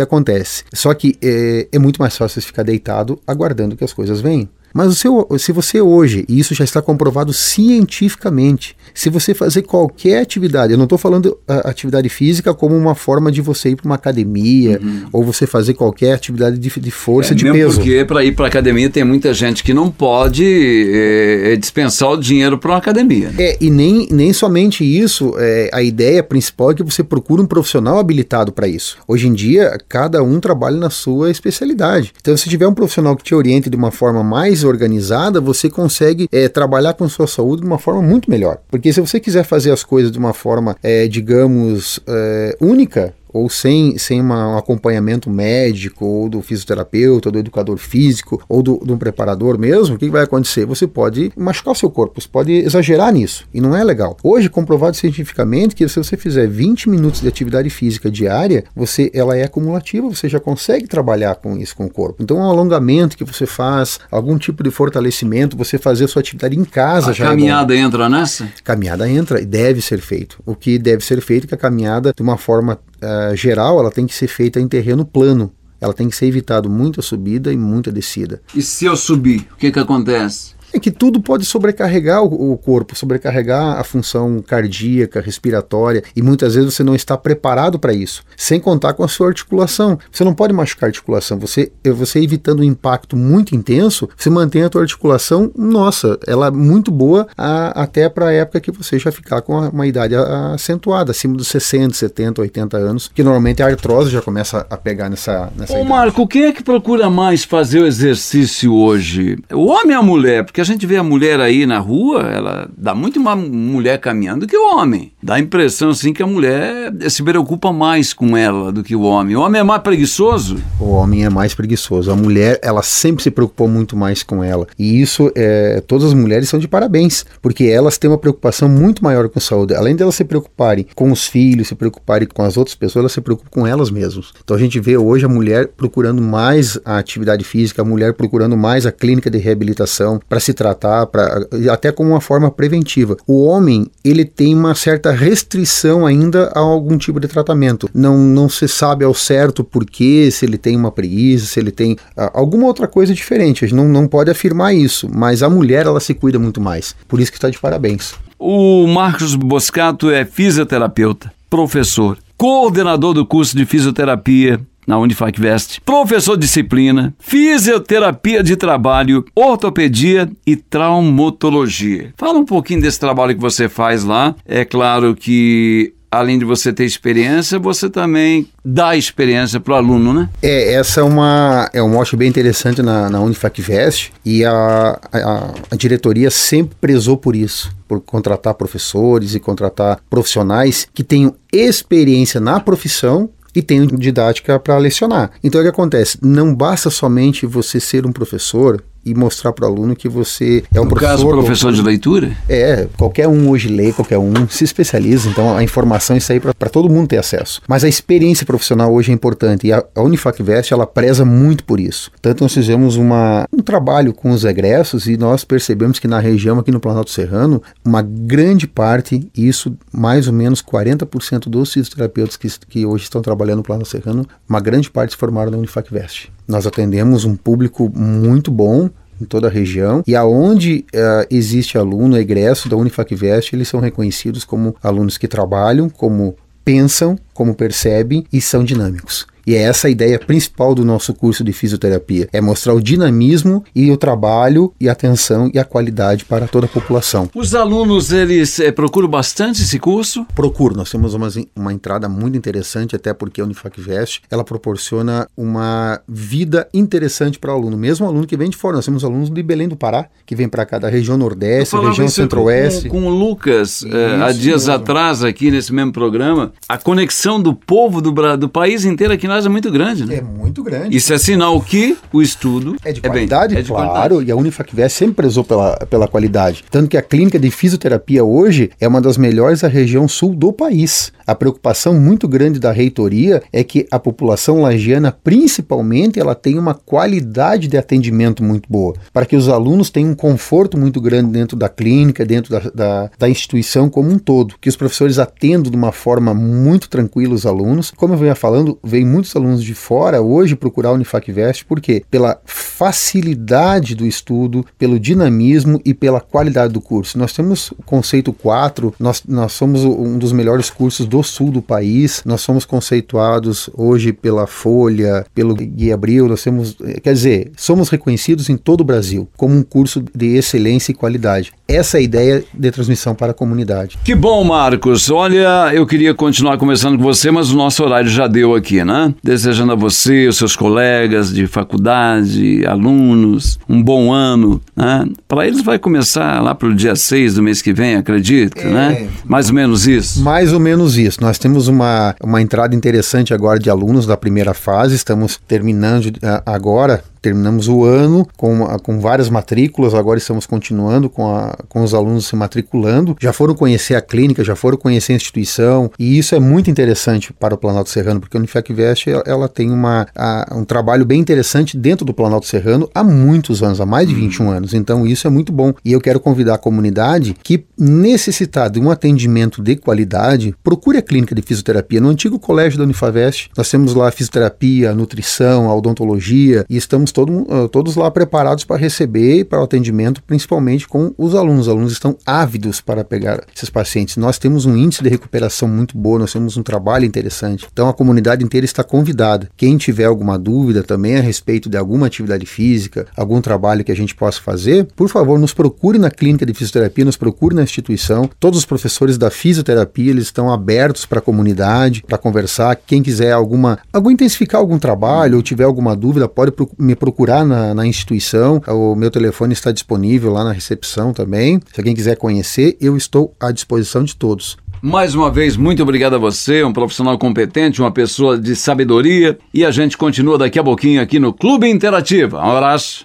acontece? 0.00 0.64
Só 0.72 0.92
que 0.92 1.16
é, 1.22 1.68
é 1.72 1.78
muito 1.78 1.98
mais 1.98 2.16
fácil 2.16 2.42
ficar 2.42 2.62
deitado 2.62 3.18
aguardando 3.26 3.76
que 3.76 3.84
as 3.84 3.92
coisas 3.92 4.20
venham. 4.20 4.48
Mas 4.76 4.88
o 4.88 4.94
seu, 4.94 5.26
se 5.38 5.52
você 5.52 5.80
hoje, 5.80 6.26
e 6.28 6.38
isso 6.38 6.54
já 6.54 6.62
está 6.62 6.82
comprovado 6.82 7.32
cientificamente, 7.32 8.76
se 8.92 9.08
você 9.08 9.32
fazer 9.32 9.62
qualquer 9.62 10.20
atividade, 10.20 10.72
eu 10.72 10.76
não 10.76 10.84
estou 10.84 10.98
falando 10.98 11.38
a 11.48 11.70
atividade 11.70 12.10
física 12.10 12.52
como 12.52 12.76
uma 12.76 12.94
forma 12.94 13.32
de 13.32 13.40
você 13.40 13.70
ir 13.70 13.76
para 13.76 13.86
uma 13.86 13.94
academia 13.94 14.78
uhum. 14.82 15.06
ou 15.14 15.24
você 15.24 15.46
fazer 15.46 15.72
qualquer 15.72 16.12
atividade 16.12 16.58
de, 16.58 16.68
de 16.68 16.90
força, 16.90 17.32
é, 17.32 17.34
de 17.34 17.44
mesmo 17.44 17.58
peso. 17.58 17.76
Porque 17.80 18.04
para 18.04 18.22
ir 18.22 18.34
para 18.34 18.48
academia 18.48 18.90
tem 18.90 19.02
muita 19.02 19.32
gente 19.32 19.64
que 19.64 19.72
não 19.72 19.90
pode 19.90 20.44
é, 20.44 21.54
é 21.54 21.56
dispensar 21.56 22.10
o 22.10 22.16
dinheiro 22.18 22.58
para 22.58 22.72
uma 22.72 22.78
academia. 22.78 23.30
Né? 23.30 23.44
É, 23.44 23.56
e 23.58 23.70
nem, 23.70 24.08
nem 24.10 24.30
somente 24.34 24.84
isso, 24.84 25.32
é, 25.38 25.70
a 25.72 25.82
ideia 25.82 26.22
principal 26.22 26.72
é 26.72 26.74
que 26.74 26.82
você 26.82 27.02
procure 27.02 27.40
um 27.40 27.46
profissional 27.46 27.98
habilitado 27.98 28.52
para 28.52 28.68
isso. 28.68 28.98
Hoje 29.08 29.26
em 29.26 29.32
dia, 29.32 29.78
cada 29.88 30.22
um 30.22 30.38
trabalha 30.38 30.76
na 30.76 30.90
sua 30.90 31.30
especialidade. 31.30 32.12
Então, 32.20 32.36
se 32.36 32.50
tiver 32.50 32.68
um 32.68 32.74
profissional 32.74 33.16
que 33.16 33.24
te 33.24 33.34
oriente 33.34 33.70
de 33.70 33.76
uma 33.76 33.90
forma 33.90 34.22
mais 34.22 34.65
organizada, 34.66 35.40
você 35.40 35.68
consegue 35.70 36.28
é, 36.32 36.48
trabalhar 36.48 36.94
com 36.94 37.08
sua 37.08 37.26
saúde 37.26 37.62
de 37.62 37.66
uma 37.66 37.78
forma 37.78 38.02
muito 38.02 38.30
melhor. 38.30 38.58
Porque 38.70 38.92
se 38.92 39.00
você 39.00 39.20
quiser 39.20 39.44
fazer 39.44 39.70
as 39.70 39.84
coisas 39.84 40.10
de 40.10 40.18
uma 40.18 40.32
forma, 40.32 40.76
é, 40.82 41.06
digamos, 41.06 42.00
é, 42.06 42.56
única, 42.60 43.14
ou 43.36 43.50
sem, 43.50 43.98
sem 43.98 44.20
uma, 44.20 44.54
um 44.54 44.58
acompanhamento 44.58 45.28
médico, 45.28 46.06
ou 46.06 46.28
do 46.28 46.40
fisioterapeuta, 46.40 47.28
ou 47.28 47.32
do 47.32 47.38
educador 47.38 47.76
físico, 47.76 48.42
ou 48.48 48.62
do, 48.62 48.80
de 48.82 48.92
um 48.92 48.98
preparador 48.98 49.58
mesmo, 49.58 49.96
o 49.96 49.98
que 49.98 50.08
vai 50.08 50.22
acontecer? 50.22 50.64
Você 50.64 50.86
pode 50.86 51.30
machucar 51.36 51.72
o 51.72 51.76
seu 51.76 51.90
corpo, 51.90 52.20
você 52.20 52.28
pode 52.28 52.52
exagerar 52.52 53.12
nisso, 53.12 53.46
e 53.52 53.60
não 53.60 53.76
é 53.76 53.84
legal. 53.84 54.16
Hoje, 54.22 54.48
comprovado 54.48 54.96
cientificamente 54.96 55.74
que 55.74 55.86
se 55.88 55.96
você 55.96 56.16
fizer 56.16 56.48
20 56.48 56.88
minutos 56.88 57.20
de 57.20 57.28
atividade 57.28 57.68
física 57.68 58.10
diária, 58.10 58.64
você 58.74 59.10
ela 59.12 59.36
é 59.36 59.44
acumulativa, 59.44 60.08
você 60.08 60.28
já 60.28 60.40
consegue 60.40 60.86
trabalhar 60.86 61.34
com 61.36 61.56
isso 61.56 61.76
com 61.76 61.84
o 61.84 61.90
corpo. 61.90 62.22
Então, 62.22 62.38
um 62.38 62.42
alongamento 62.42 63.16
que 63.16 63.24
você 63.24 63.46
faz, 63.46 64.00
algum 64.10 64.38
tipo 64.38 64.62
de 64.62 64.70
fortalecimento, 64.70 65.56
você 65.56 65.78
fazer 65.78 66.04
a 66.04 66.08
sua 66.08 66.20
atividade 66.20 66.58
em 66.58 66.64
casa 66.64 67.10
a 67.10 67.12
já 67.12 67.26
caminhada 67.26 67.74
é 67.74 67.78
entra 67.78 68.08
nessa? 68.08 68.48
Caminhada 68.64 69.08
entra 69.08 69.40
e 69.40 69.44
deve 69.44 69.82
ser 69.82 70.00
feito. 70.00 70.40
O 70.46 70.54
que 70.54 70.78
deve 70.78 71.04
ser 71.04 71.20
feito 71.20 71.44
é 71.44 71.48
que 71.48 71.54
a 71.54 71.58
caminhada, 71.58 72.12
de 72.14 72.22
uma 72.22 72.36
forma 72.36 72.78
uh, 73.06 73.36
geral, 73.36 73.78
ela 73.78 73.90
tem 73.90 74.06
que 74.06 74.14
ser 74.14 74.26
feita 74.26 74.60
em 74.60 74.68
terreno 74.68 75.04
plano. 75.04 75.52
Ela 75.80 75.92
tem 75.92 76.08
que 76.08 76.16
ser 76.16 76.26
evitado 76.26 76.68
muita 76.70 77.02
subida 77.02 77.52
e 77.52 77.56
muita 77.56 77.92
descida. 77.92 78.42
E 78.54 78.62
se 78.62 78.86
eu 78.86 78.96
subir, 78.96 79.46
o 79.52 79.56
que, 79.56 79.70
que 79.70 79.78
acontece? 79.78 80.55
É 80.76 80.80
que 80.80 80.90
tudo 80.90 81.20
pode 81.20 81.44
sobrecarregar 81.44 82.22
o, 82.22 82.52
o, 82.52 82.58
corpo, 82.58 82.96
sobrecarregar 82.96 83.78
a 83.78 83.84
função 83.84 84.42
cardíaca, 84.46 85.20
respiratória, 85.20 86.02
e 86.14 86.22
muitas 86.22 86.54
vezes 86.54 86.74
você 86.74 86.84
não 86.84 86.94
está 86.94 87.16
preparado 87.16 87.78
para 87.78 87.92
isso, 87.92 88.22
sem 88.36 88.60
contar 88.60 88.92
com 88.92 89.02
a 89.02 89.08
sua 89.08 89.28
articulação. 89.28 89.98
Você 90.10 90.24
não 90.24 90.34
pode 90.34 90.52
machucar 90.52 90.88
a 90.88 90.90
articulação, 90.90 91.38
você, 91.38 91.72
você 91.84 92.20
evitando 92.20 92.60
um 92.60 92.64
impacto 92.64 93.16
muito 93.16 93.54
intenso, 93.54 94.08
você 94.16 94.30
mantém 94.30 94.62
a 94.62 94.68
tua 94.68 94.82
articulação, 94.82 95.50
nossa, 95.56 96.18
ela 96.26 96.48
é 96.48 96.50
muito 96.50 96.90
boa 96.90 97.26
a, 97.36 97.82
até 97.82 98.08
para 98.08 98.28
a 98.28 98.32
época 98.32 98.60
que 98.60 98.70
você 98.70 98.98
já 98.98 99.10
ficar 99.10 99.42
com 99.42 99.58
uma 99.58 99.86
idade 99.86 100.14
acentuada, 100.14 101.10
acima 101.10 101.36
dos 101.36 101.48
60, 101.48 101.94
70, 101.94 102.42
80 102.42 102.76
anos, 102.76 103.10
que 103.12 103.22
normalmente 103.22 103.62
a 103.62 103.66
artrose 103.66 104.10
já 104.10 104.20
começa 104.20 104.66
a 104.68 104.76
pegar 104.76 105.08
nessa, 105.08 105.50
nessa 105.56 105.72
Ô 105.72 105.76
idade. 105.76 105.88
Marco, 105.88 106.26
quem 106.26 106.44
é 106.44 106.52
que 106.52 106.62
procura 106.62 107.08
mais 107.08 107.44
fazer 107.44 107.80
o 107.80 107.86
exercício 107.86 108.74
hoje? 108.74 109.38
O 109.52 109.66
homem 109.66 109.96
ou 109.96 110.02
a 110.02 110.04
mulher? 110.04 110.44
Porque 110.44 110.60
a 110.60 110.64
gente 110.66 110.86
vê 110.86 110.96
a 110.96 111.02
mulher 111.02 111.40
aí 111.40 111.66
na 111.66 111.78
rua, 111.78 112.22
ela 112.22 112.68
dá 112.76 112.94
muito 112.94 113.18
uma 113.18 113.34
mulher 113.36 113.98
caminhando 113.98 114.46
que 114.46 114.56
o 114.56 114.76
homem. 114.76 115.12
Dá 115.22 115.34
a 115.34 115.40
impressão 115.40 115.90
assim 115.90 116.12
que 116.12 116.22
a 116.22 116.26
mulher 116.26 116.92
se 117.08 117.22
preocupa 117.22 117.72
mais 117.72 118.12
com 118.12 118.36
ela 118.36 118.70
do 118.70 118.82
que 118.82 118.94
o 118.94 119.02
homem. 119.02 119.36
O 119.36 119.40
homem 119.40 119.60
é 119.60 119.64
mais 119.64 119.82
preguiçoso? 119.82 120.58
O 120.80 120.90
homem 120.90 121.24
é 121.24 121.30
mais 121.30 121.54
preguiçoso. 121.54 122.10
A 122.10 122.16
mulher, 122.16 122.58
ela 122.62 122.82
sempre 122.82 123.22
se 123.22 123.30
preocupou 123.30 123.68
muito 123.68 123.96
mais 123.96 124.22
com 124.22 124.42
ela. 124.42 124.66
E 124.78 125.00
isso, 125.00 125.30
é, 125.34 125.82
todas 125.86 126.06
as 126.06 126.14
mulheres 126.14 126.48
são 126.48 126.58
de 126.58 126.68
parabéns, 126.68 127.24
porque 127.42 127.64
elas 127.64 127.98
têm 127.98 128.10
uma 128.10 128.18
preocupação 128.18 128.68
muito 128.68 129.02
maior 129.02 129.28
com 129.28 129.38
a 129.38 129.42
saúde. 129.42 129.74
Além 129.74 129.96
de 129.96 130.02
elas 130.02 130.14
se 130.14 130.24
preocuparem 130.24 130.86
com 130.94 131.10
os 131.10 131.26
filhos, 131.26 131.68
se 131.68 131.74
preocuparem 131.74 132.28
com 132.28 132.42
as 132.42 132.56
outras 132.56 132.74
pessoas, 132.74 133.02
elas 133.02 133.12
se 133.12 133.20
preocupam 133.20 133.50
com 133.50 133.66
elas 133.66 133.90
mesmas. 133.90 134.32
Então 134.42 134.56
a 134.56 134.60
gente 134.60 134.78
vê 134.78 134.96
hoje 134.96 135.24
a 135.24 135.28
mulher 135.28 135.68
procurando 135.68 136.22
mais 136.22 136.78
a 136.84 136.98
atividade 136.98 137.44
física, 137.44 137.82
a 137.82 137.84
mulher 137.84 138.14
procurando 138.14 138.56
mais 138.56 138.86
a 138.86 138.92
clínica 138.92 139.30
de 139.30 139.38
reabilitação 139.38 140.20
para 140.28 140.40
se 140.40 140.52
tratar, 140.56 141.06
pra, 141.06 141.46
até 141.70 141.92
como 141.92 142.10
uma 142.10 142.20
forma 142.20 142.50
preventiva. 142.50 143.16
O 143.26 143.44
homem, 143.44 143.86
ele 144.04 144.24
tem 144.24 144.54
uma 144.54 144.74
certa 144.74 145.12
restrição 145.12 146.04
ainda 146.04 146.50
a 146.54 146.58
algum 146.58 146.98
tipo 146.98 147.20
de 147.20 147.28
tratamento. 147.28 147.88
Não, 147.94 148.18
não 148.18 148.48
se 148.48 148.66
sabe 148.66 149.04
ao 149.04 149.14
certo 149.14 149.62
por 149.62 149.84
quê, 149.84 150.28
se 150.32 150.44
ele 150.44 150.58
tem 150.58 150.76
uma 150.76 150.90
preguiça, 150.90 151.46
se 151.46 151.60
ele 151.60 151.70
tem 151.70 151.96
ah, 152.16 152.30
alguma 152.34 152.66
outra 152.66 152.88
coisa 152.88 153.14
diferente. 153.14 153.64
A 153.64 153.68
gente 153.68 153.76
não, 153.76 153.88
não 153.88 154.08
pode 154.08 154.30
afirmar 154.30 154.74
isso, 154.74 155.08
mas 155.12 155.42
a 155.42 155.48
mulher, 155.50 155.86
ela 155.86 156.00
se 156.00 156.14
cuida 156.14 156.38
muito 156.38 156.60
mais. 156.60 156.96
Por 157.06 157.20
isso 157.20 157.30
que 157.30 157.38
está 157.38 157.50
de 157.50 157.58
parabéns. 157.58 158.14
O 158.38 158.86
Marcos 158.86 159.34
Boscato 159.34 160.10
é 160.10 160.24
fisioterapeuta, 160.24 161.32
professor, 161.48 162.18
coordenador 162.36 163.14
do 163.14 163.24
curso 163.24 163.56
de 163.56 163.64
fisioterapia 163.64 164.60
na 164.86 164.98
Unifacvest, 164.98 165.80
professor 165.84 166.36
de 166.36 166.46
disciplina, 166.46 167.14
fisioterapia 167.18 168.42
de 168.42 168.56
trabalho, 168.56 169.24
ortopedia 169.34 170.30
e 170.46 170.56
traumatologia. 170.56 172.12
Fala 172.16 172.38
um 172.38 172.44
pouquinho 172.44 172.80
desse 172.80 173.00
trabalho 173.00 173.34
que 173.34 173.40
você 173.40 173.68
faz 173.68 174.04
lá. 174.04 174.34
É 174.46 174.64
claro 174.64 175.14
que 175.14 175.92
além 176.10 176.38
de 176.38 176.44
você 176.44 176.72
ter 176.72 176.84
experiência, 176.84 177.58
você 177.58 177.90
também 177.90 178.48
dá 178.64 178.96
experiência 178.96 179.60
para 179.60 179.74
o 179.74 179.76
aluno, 179.76 180.12
né? 180.12 180.28
É, 180.42 180.74
essa 180.74 181.00
é 181.00 181.02
uma 181.02 181.68
é 181.72 181.82
um 181.82 181.90
mote 181.90 182.16
bem 182.16 182.28
interessante 182.28 182.82
na, 182.82 183.10
na 183.10 183.20
Unifacvest 183.20 184.12
e 184.24 184.44
a, 184.44 184.98
a, 185.12 185.54
a 185.70 185.76
diretoria 185.76 186.30
sempre 186.30 186.76
prezou 186.80 187.16
por 187.16 187.36
isso 187.36 187.74
por 187.86 188.00
contratar 188.00 188.54
professores 188.54 189.34
e 189.34 189.40
contratar 189.40 190.00
profissionais 190.10 190.88
que 190.92 191.04
tenham 191.04 191.34
experiência 191.52 192.40
na 192.40 192.58
profissão 192.58 193.30
e 193.56 193.62
tenho 193.62 193.86
didática 193.86 194.60
para 194.60 194.76
lecionar. 194.76 195.30
Então 195.42 195.60
o 195.60 195.64
que 195.64 195.70
acontece? 195.70 196.18
Não 196.22 196.54
basta 196.54 196.90
somente 196.90 197.46
você 197.46 197.80
ser 197.80 198.06
um 198.06 198.12
professor 198.12 198.84
e 199.06 199.14
mostrar 199.14 199.52
para 199.52 199.64
o 199.64 199.68
aluno 199.68 199.94
que 199.94 200.08
você 200.08 200.64
é 200.74 200.80
um 200.80 200.84
no 200.84 200.90
professor. 200.90 201.10
caso, 201.12 201.28
professor 201.28 201.72
de 201.72 201.80
leitura? 201.80 202.36
É, 202.48 202.88
qualquer 202.98 203.28
um 203.28 203.48
hoje 203.48 203.68
lê, 203.68 203.92
qualquer 203.92 204.18
um 204.18 204.48
se 204.48 204.64
especializa, 204.64 205.28
então 205.28 205.56
a 205.56 205.62
informação 205.62 206.16
está 206.16 206.34
aí 206.34 206.40
para 206.40 206.68
todo 206.68 206.90
mundo 206.90 207.06
ter 207.06 207.18
acesso. 207.18 207.62
Mas 207.68 207.84
a 207.84 207.88
experiência 207.88 208.44
profissional 208.44 208.92
hoje 208.92 209.12
é 209.12 209.14
importante 209.14 209.68
e 209.68 209.72
a, 209.72 209.84
a 209.94 210.02
Unifacvest 210.02 210.72
ela 210.72 210.86
preza 210.86 211.24
muito 211.24 211.62
por 211.62 211.78
isso. 211.78 212.10
Tanto 212.20 212.42
nós 212.42 212.52
fizemos 212.52 212.96
uma, 212.96 213.46
um 213.52 213.62
trabalho 213.62 214.12
com 214.12 214.30
os 214.32 214.44
egressos 214.44 215.06
e 215.06 215.16
nós 215.16 215.44
percebemos 215.44 216.00
que 216.00 216.08
na 216.08 216.18
região 216.18 216.58
aqui 216.58 216.72
no 216.72 216.80
Planalto 216.80 217.10
Serrano, 217.10 217.62
uma 217.84 218.02
grande 218.02 218.66
parte, 218.66 219.30
isso 219.36 219.76
mais 219.92 220.26
ou 220.26 220.32
menos 220.32 220.60
40% 220.60 221.48
dos 221.48 221.72
fisioterapeutas 221.72 222.36
que, 222.36 222.48
que 222.68 222.84
hoje 222.84 223.04
estão 223.04 223.22
trabalhando 223.22 223.58
no 223.58 223.62
Planalto 223.62 223.88
Serrano, 223.88 224.26
uma 224.48 224.58
grande 224.58 224.90
parte 224.90 225.12
se 225.12 225.16
formaram 225.16 225.52
na 225.52 225.58
Unifacvest. 225.58 226.30
Nós 226.46 226.66
atendemos 226.66 227.24
um 227.24 227.36
público 227.36 227.90
muito 227.94 228.50
bom 228.50 228.88
em 229.20 229.24
toda 229.24 229.48
a 229.48 229.50
região 229.50 230.02
e 230.06 230.14
aonde 230.14 230.84
uh, 230.94 231.26
existe 231.30 231.78
aluno 231.78 232.18
egresso 232.18 232.68
da 232.68 232.76
Unifacvest, 232.76 233.54
eles 233.54 233.68
são 233.68 233.80
reconhecidos 233.80 234.44
como 234.44 234.76
alunos 234.82 235.16
que 235.16 235.26
trabalham, 235.26 235.88
como 235.88 236.36
pensam, 236.64 237.16
como 237.32 237.54
percebem 237.54 238.26
e 238.32 238.40
são 238.40 238.64
dinâmicos. 238.64 239.26
E 239.46 239.54
é 239.54 239.62
essa 239.62 239.86
a 239.86 239.90
ideia 239.90 240.18
principal 240.18 240.74
do 240.74 240.84
nosso 240.84 241.14
curso 241.14 241.44
de 241.44 241.52
fisioterapia: 241.52 242.28
é 242.32 242.40
mostrar 242.40 242.74
o 242.74 242.80
dinamismo 242.80 243.64
e 243.74 243.90
o 243.90 243.96
trabalho 243.96 244.72
e 244.80 244.88
a 244.88 244.92
atenção 244.92 245.48
e 245.54 245.58
a 245.58 245.64
qualidade 245.64 246.24
para 246.24 246.48
toda 246.48 246.66
a 246.66 246.68
população. 246.68 247.30
Os 247.34 247.54
alunos 247.54 248.12
eles 248.12 248.58
é, 248.58 248.72
procuram 248.72 249.08
bastante 249.08 249.62
esse 249.62 249.78
curso? 249.78 250.26
Procuro. 250.34 250.76
Nós 250.76 250.90
temos 250.90 251.14
uma, 251.14 251.28
uma 251.54 251.72
entrada 251.72 252.08
muito 252.08 252.36
interessante, 252.36 252.96
até 252.96 253.14
porque 253.14 253.40
a 253.40 253.44
Unifacvest 253.44 254.22
ela 254.30 254.42
proporciona 254.42 255.28
uma 255.36 256.00
vida 256.08 256.68
interessante 256.74 257.38
para 257.38 257.52
o 257.52 257.56
aluno, 257.56 257.76
mesmo 257.76 258.04
o 258.04 258.08
aluno 258.08 258.26
que 258.26 258.36
vem 258.36 258.50
de 258.50 258.56
fora. 258.56 258.76
Nós 258.76 258.84
temos 258.84 259.04
alunos 259.04 259.30
de 259.30 259.42
Belém 259.42 259.68
do 259.68 259.76
Pará 259.76 260.08
que 260.24 260.34
vem 260.34 260.48
para 260.48 260.66
cá 260.66 260.78
da 260.78 260.88
região 260.88 261.16
Nordeste, 261.16 261.76
região 261.76 262.08
Centro-Oeste. 262.08 262.88
Com, 262.88 263.02
com, 263.02 263.06
o 263.06 263.10
Lucas 263.10 263.84
é, 263.84 264.22
há 264.22 264.32
dias 264.32 264.66
mesmo. 264.66 264.72
atrás 264.72 265.22
aqui 265.22 265.50
nesse 265.50 265.72
mesmo 265.72 265.92
programa, 265.92 266.52
a 266.68 266.76
conexão 266.76 267.40
do 267.40 267.54
povo 267.54 268.00
do, 268.00 268.12
do 268.36 268.48
país 268.48 268.84
inteiro 268.84 269.12
aqui 269.12 269.28
na 269.28 269.35
É 269.44 269.48
muito 269.48 269.70
grande, 269.70 270.06
né? 270.06 270.16
É 270.16 270.20
muito 270.22 270.62
grande. 270.62 270.96
Isso 270.96 271.12
é 271.12 271.18
sinal 271.18 271.60
que 271.60 271.96
o 272.12 272.22
estudo 272.22 272.76
é 272.84 272.92
de 272.92 273.00
bem- 273.00 273.10
qualidade, 273.10 273.56
é 273.56 273.62
de 273.62 273.68
claro, 273.68 273.90
qualidade. 273.90 274.28
e 274.28 274.32
a 274.32 274.36
Unifacvest 274.36 274.96
sempre 274.96 275.14
prezou 275.16 275.44
pela, 275.44 275.76
pela 275.90 276.08
qualidade. 276.08 276.64
Tanto 276.70 276.88
que 276.88 276.96
a 276.96 277.02
clínica 277.02 277.38
de 277.38 277.50
fisioterapia 277.50 278.24
hoje 278.24 278.70
é 278.80 278.86
uma 278.88 279.00
das 279.00 279.16
melhores 279.18 279.60
da 279.60 279.68
região 279.68 280.06
sul 280.08 280.34
do 280.34 280.52
país. 280.52 281.12
A 281.26 281.34
preocupação 281.34 281.94
muito 281.98 282.28
grande 282.28 282.58
da 282.60 282.70
reitoria 282.72 283.42
é 283.52 283.64
que 283.64 283.86
a 283.90 283.98
população 283.98 284.60
lagiana, 284.62 285.10
principalmente, 285.12 286.18
ela 286.20 286.34
tem 286.34 286.58
uma 286.58 286.74
qualidade 286.74 287.68
de 287.68 287.76
atendimento 287.76 288.42
muito 288.42 288.66
boa, 288.70 288.94
para 289.12 289.26
que 289.26 289.36
os 289.36 289.48
alunos 289.48 289.90
tenham 289.90 290.10
um 290.10 290.14
conforto 290.14 290.76
muito 290.78 291.00
grande 291.00 291.30
dentro 291.30 291.56
da 291.56 291.68
clínica, 291.68 292.24
dentro 292.24 292.50
da, 292.50 292.58
da, 292.74 293.10
da 293.18 293.28
instituição 293.28 293.88
como 293.88 294.10
um 294.10 294.18
todo, 294.18 294.54
que 294.60 294.68
os 294.68 294.76
professores 294.76 295.18
atendam 295.18 295.70
de 295.70 295.76
uma 295.76 295.92
forma 295.92 296.32
muito 296.34 296.88
tranquila 296.88 297.34
os 297.34 297.46
alunos. 297.46 297.92
Como 297.96 298.14
eu 298.14 298.18
venho 298.18 298.34
falando, 298.36 298.78
vem 298.84 299.04
muitos 299.26 299.36
alunos 299.36 299.64
de 299.64 299.74
fora 299.74 300.22
hoje 300.22 300.54
procurar 300.54 300.90
a 300.90 300.92
Unifacvest, 300.92 301.64
por 301.64 301.80
quê? 301.80 302.02
Pela 302.10 302.38
facilidade 302.44 303.94
do 303.94 304.06
estudo, 304.06 304.64
pelo 304.78 305.00
dinamismo 305.00 305.80
e 305.84 305.92
pela 305.92 306.20
qualidade 306.20 306.72
do 306.72 306.80
curso. 306.80 307.18
Nós 307.18 307.32
temos 307.32 307.70
o 307.72 307.82
conceito 307.84 308.32
4, 308.32 308.94
nós, 308.98 309.22
nós 309.26 309.52
somos 309.52 309.84
um 309.84 310.18
dos 310.18 310.32
melhores 310.32 310.70
cursos 310.70 311.06
do 311.06 311.22
sul 311.22 311.50
do 311.50 311.62
país, 311.62 312.22
nós 312.24 312.40
somos 312.40 312.64
conceituados 312.64 313.68
hoje 313.74 314.12
pela 314.12 314.46
Folha, 314.46 315.26
pelo 315.34 315.54
Guia 315.54 315.94
Abril, 315.94 316.28
nós 316.28 316.42
temos, 316.42 316.76
eh, 316.82 317.00
quer 317.00 317.12
dizer, 317.12 317.50
somos 317.56 317.88
reconhecidos 317.88 318.48
em 318.48 318.56
todo 318.56 318.82
o 318.82 318.84
Brasil 318.84 319.28
como 319.36 319.54
um 319.54 319.62
curso 319.62 320.04
de 320.14 320.36
excelência 320.36 320.92
e 320.92 320.94
qualidade. 320.94 321.52
Essa 321.66 321.96
é 321.96 322.00
a 322.00 322.02
ideia 322.02 322.44
de 322.54 322.70
transmissão 322.70 323.14
para 323.14 323.32
a 323.32 323.34
comunidade. 323.34 323.98
Que 324.04 324.14
bom, 324.14 324.44
Marcos. 324.44 325.10
Olha, 325.10 325.72
eu 325.74 325.86
queria 325.86 326.14
continuar 326.14 326.58
conversando 326.58 326.96
com 326.96 327.02
você, 327.02 327.30
mas 327.30 327.50
o 327.50 327.56
nosso 327.56 327.82
horário 327.82 328.08
já 328.08 328.26
deu 328.26 328.54
aqui, 328.54 328.84
né? 328.84 329.14
Desejando 329.22 329.72
a 329.72 329.74
você, 329.74 330.26
os 330.28 330.36
seus 330.36 330.54
colegas 330.56 331.32
de 331.32 331.46
faculdade, 331.46 332.64
alunos, 332.66 333.58
um 333.68 333.82
bom 333.82 334.12
ano, 334.12 334.60
né? 334.74 335.06
Para 335.26 335.46
eles 335.46 335.62
vai 335.62 335.78
começar 335.78 336.42
lá 336.42 336.54
pro 336.54 336.74
dia 336.74 336.94
6 336.94 337.34
do 337.34 337.42
mês 337.42 337.60
que 337.62 337.72
vem, 337.72 337.96
acredito, 337.96 338.58
É. 338.60 338.64
né? 338.70 339.08
Mais 339.24 339.48
ou 339.48 339.54
menos 339.54 339.86
isso. 339.86 340.22
Mais 340.22 340.52
ou 340.52 340.60
menos 340.60 340.96
isso. 340.96 341.20
Nós 341.20 341.38
temos 341.38 341.68
uma, 341.68 342.14
uma 342.22 342.40
entrada 342.40 342.74
interessante 342.74 343.34
agora 343.34 343.58
de 343.58 343.70
alunos 343.70 344.06
da 344.06 344.16
primeira 344.16 344.54
fase, 344.54 344.94
estamos 344.94 345.38
terminando 345.48 346.12
ah, 346.22 346.42
agora. 346.46 347.02
Terminamos 347.30 347.66
o 347.66 347.82
ano 347.82 348.24
com, 348.36 348.64
com 348.84 349.00
várias 349.00 349.28
matrículas, 349.28 349.94
agora 349.94 350.16
estamos 350.16 350.46
continuando 350.46 351.10
com, 351.10 351.26
a- 351.26 351.56
com 351.68 351.82
os 351.82 351.92
alunos 351.92 352.26
se 352.26 352.36
matriculando. 352.36 353.16
Já 353.20 353.32
foram 353.32 353.52
conhecer 353.52 353.96
a 353.96 354.00
clínica, 354.00 354.44
já 354.44 354.54
foram 354.54 354.78
conhecer 354.78 355.12
a 355.12 355.16
instituição, 355.16 355.90
e 355.98 356.16
isso 356.16 356.36
é 356.36 356.38
muito 356.38 356.70
interessante 356.70 357.32
para 357.32 357.52
o 357.52 357.58
Planalto 357.58 357.90
Serrano, 357.90 358.20
porque 358.20 358.36
a 358.36 358.38
Unifacvest 358.38 359.08
ela- 359.08 359.24
ela 359.26 359.48
tem 359.48 359.72
uma, 359.72 360.06
a- 360.14 360.54
um 360.56 360.64
trabalho 360.64 361.04
bem 361.04 361.18
interessante 361.20 361.76
dentro 361.76 362.04
do 362.06 362.14
Planalto 362.14 362.46
Serrano 362.46 362.88
há 362.94 363.02
muitos 363.02 363.60
anos, 363.60 363.80
há 363.80 363.86
mais 363.86 364.06
de 364.06 364.14
21 364.14 364.48
anos. 364.48 364.72
Então 364.72 365.04
isso 365.04 365.26
é 365.26 365.30
muito 365.30 365.52
bom. 365.52 365.72
E 365.84 365.90
eu 365.92 366.00
quero 366.00 366.20
convidar 366.20 366.54
a 366.54 366.58
comunidade 366.58 367.34
que 367.42 367.64
necessitar 367.76 368.70
de 368.70 368.78
um 368.78 368.88
atendimento 368.88 369.60
de 369.60 369.74
qualidade, 369.74 370.54
procure 370.62 370.98
a 370.98 371.02
clínica 371.02 371.34
de 371.34 371.42
fisioterapia. 371.42 372.00
No 372.00 372.08
antigo 372.08 372.38
colégio 372.38 372.78
da 372.78 372.84
Unifavest, 372.84 373.50
nós 373.56 373.68
temos 373.68 373.94
lá 373.94 374.12
fisioterapia, 374.12 374.94
nutrição, 374.94 375.68
a 375.68 375.74
odontologia, 375.74 376.64
e 376.70 376.76
estamos 376.76 377.10
todo, 377.16 377.46
ah, 377.48 377.66
todos 377.72 377.96
lá 377.96 378.10
preparados 378.10 378.62
para 378.64 378.76
receber 378.76 379.46
para 379.46 379.60
o 379.60 379.64
atendimento, 379.64 380.22
principalmente 380.22 380.86
com 380.86 381.14
os 381.16 381.34
alunos. 381.34 381.62
Os 381.62 381.68
alunos 381.68 381.92
estão 381.92 382.14
ávidos 382.26 382.82
para 382.82 383.02
pegar 383.02 383.42
esses 383.56 383.70
pacientes. 383.70 384.18
Nós 384.18 384.38
temos 384.38 384.66
um 384.66 384.76
índice 384.76 385.02
de 385.02 385.08
recuperação 385.08 385.66
muito 385.66 385.96
bom, 385.96 386.18
nós 386.18 386.34
temos 386.34 386.58
um 386.58 386.62
trabalho 386.62 387.06
interessante. 387.06 387.66
Então 387.72 387.88
a 387.88 387.94
comunidade 387.94 388.44
inteira 388.44 388.66
está 388.66 388.84
convidada. 388.84 389.48
Quem 389.56 389.78
tiver 389.78 390.04
alguma 390.04 390.38
dúvida 390.38 390.82
também 390.82 391.16
a 391.16 391.22
respeito 391.22 391.70
de 391.70 391.78
alguma 391.78 392.06
atividade 392.06 392.44
física, 392.44 393.06
algum 393.16 393.40
trabalho 393.40 393.82
que 393.82 393.92
a 393.92 393.96
gente 393.96 394.14
possa 394.14 394.42
fazer, 394.42 394.86
por 394.94 395.08
favor, 395.08 395.38
nos 395.38 395.54
procure 395.54 395.98
na 395.98 396.10
clínica 396.10 396.44
de 396.44 396.52
fisioterapia, 396.52 397.06
nos 397.06 397.16
procure 397.16 397.54
na 397.54 397.62
instituição. 397.62 398.28
Todos 398.38 398.58
os 398.58 398.66
professores 398.66 399.16
da 399.16 399.30
fisioterapia, 399.30 400.10
eles 400.10 400.24
estão 400.24 400.52
abertos 400.52 401.06
para 401.06 401.20
a 401.20 401.22
comunidade, 401.22 402.02
para 402.06 402.18
conversar. 402.18 402.76
Quem 402.76 403.02
quiser 403.02 403.32
alguma, 403.32 403.78
algum 403.90 404.10
intensificar 404.10 404.60
algum 404.60 404.78
trabalho 404.78 405.36
ou 405.36 405.42
tiver 405.42 405.64
alguma 405.64 405.96
dúvida, 405.96 406.28
pode 406.28 406.52
me 406.78 406.94
procurar 407.06 407.44
na, 407.44 407.72
na 407.72 407.86
instituição. 407.86 408.60
O 408.66 408.96
meu 408.96 409.12
telefone 409.12 409.52
está 409.52 409.70
disponível 409.70 410.32
lá 410.32 410.42
na 410.42 410.50
recepção 410.50 411.12
também. 411.12 411.60
Se 411.72 411.80
alguém 411.80 411.94
quiser 411.94 412.16
conhecer, 412.16 412.76
eu 412.80 412.96
estou 412.96 413.32
à 413.38 413.52
disposição 413.52 414.02
de 414.02 414.16
todos. 414.16 414.56
Mais 414.82 415.14
uma 415.14 415.30
vez, 415.30 415.56
muito 415.56 415.82
obrigado 415.82 416.16
a 416.16 416.18
você, 416.18 416.64
um 416.64 416.72
profissional 416.72 417.16
competente, 417.16 417.80
uma 417.80 417.92
pessoa 417.92 418.36
de 418.36 418.56
sabedoria. 418.56 419.38
E 419.54 419.64
a 419.64 419.70
gente 419.70 419.96
continua 419.96 420.36
daqui 420.36 420.58
a 420.58 420.64
pouquinho 420.64 421.00
aqui 421.00 421.20
no 421.20 421.32
Clube 421.32 421.68
Interativa. 421.68 422.38
Um 422.38 422.50
abraço. 422.50 423.04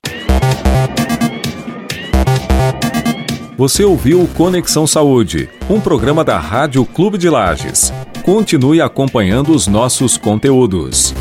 Você 3.56 3.84
ouviu 3.84 4.28
Conexão 4.36 4.88
Saúde, 4.88 5.48
um 5.70 5.80
programa 5.80 6.24
da 6.24 6.40
Rádio 6.40 6.84
Clube 6.86 7.20
de 7.20 7.30
Lages. 7.30 7.94
Continue 8.24 8.82
acompanhando 8.82 9.54
os 9.54 9.68
nossos 9.68 10.18
conteúdos. 10.18 11.14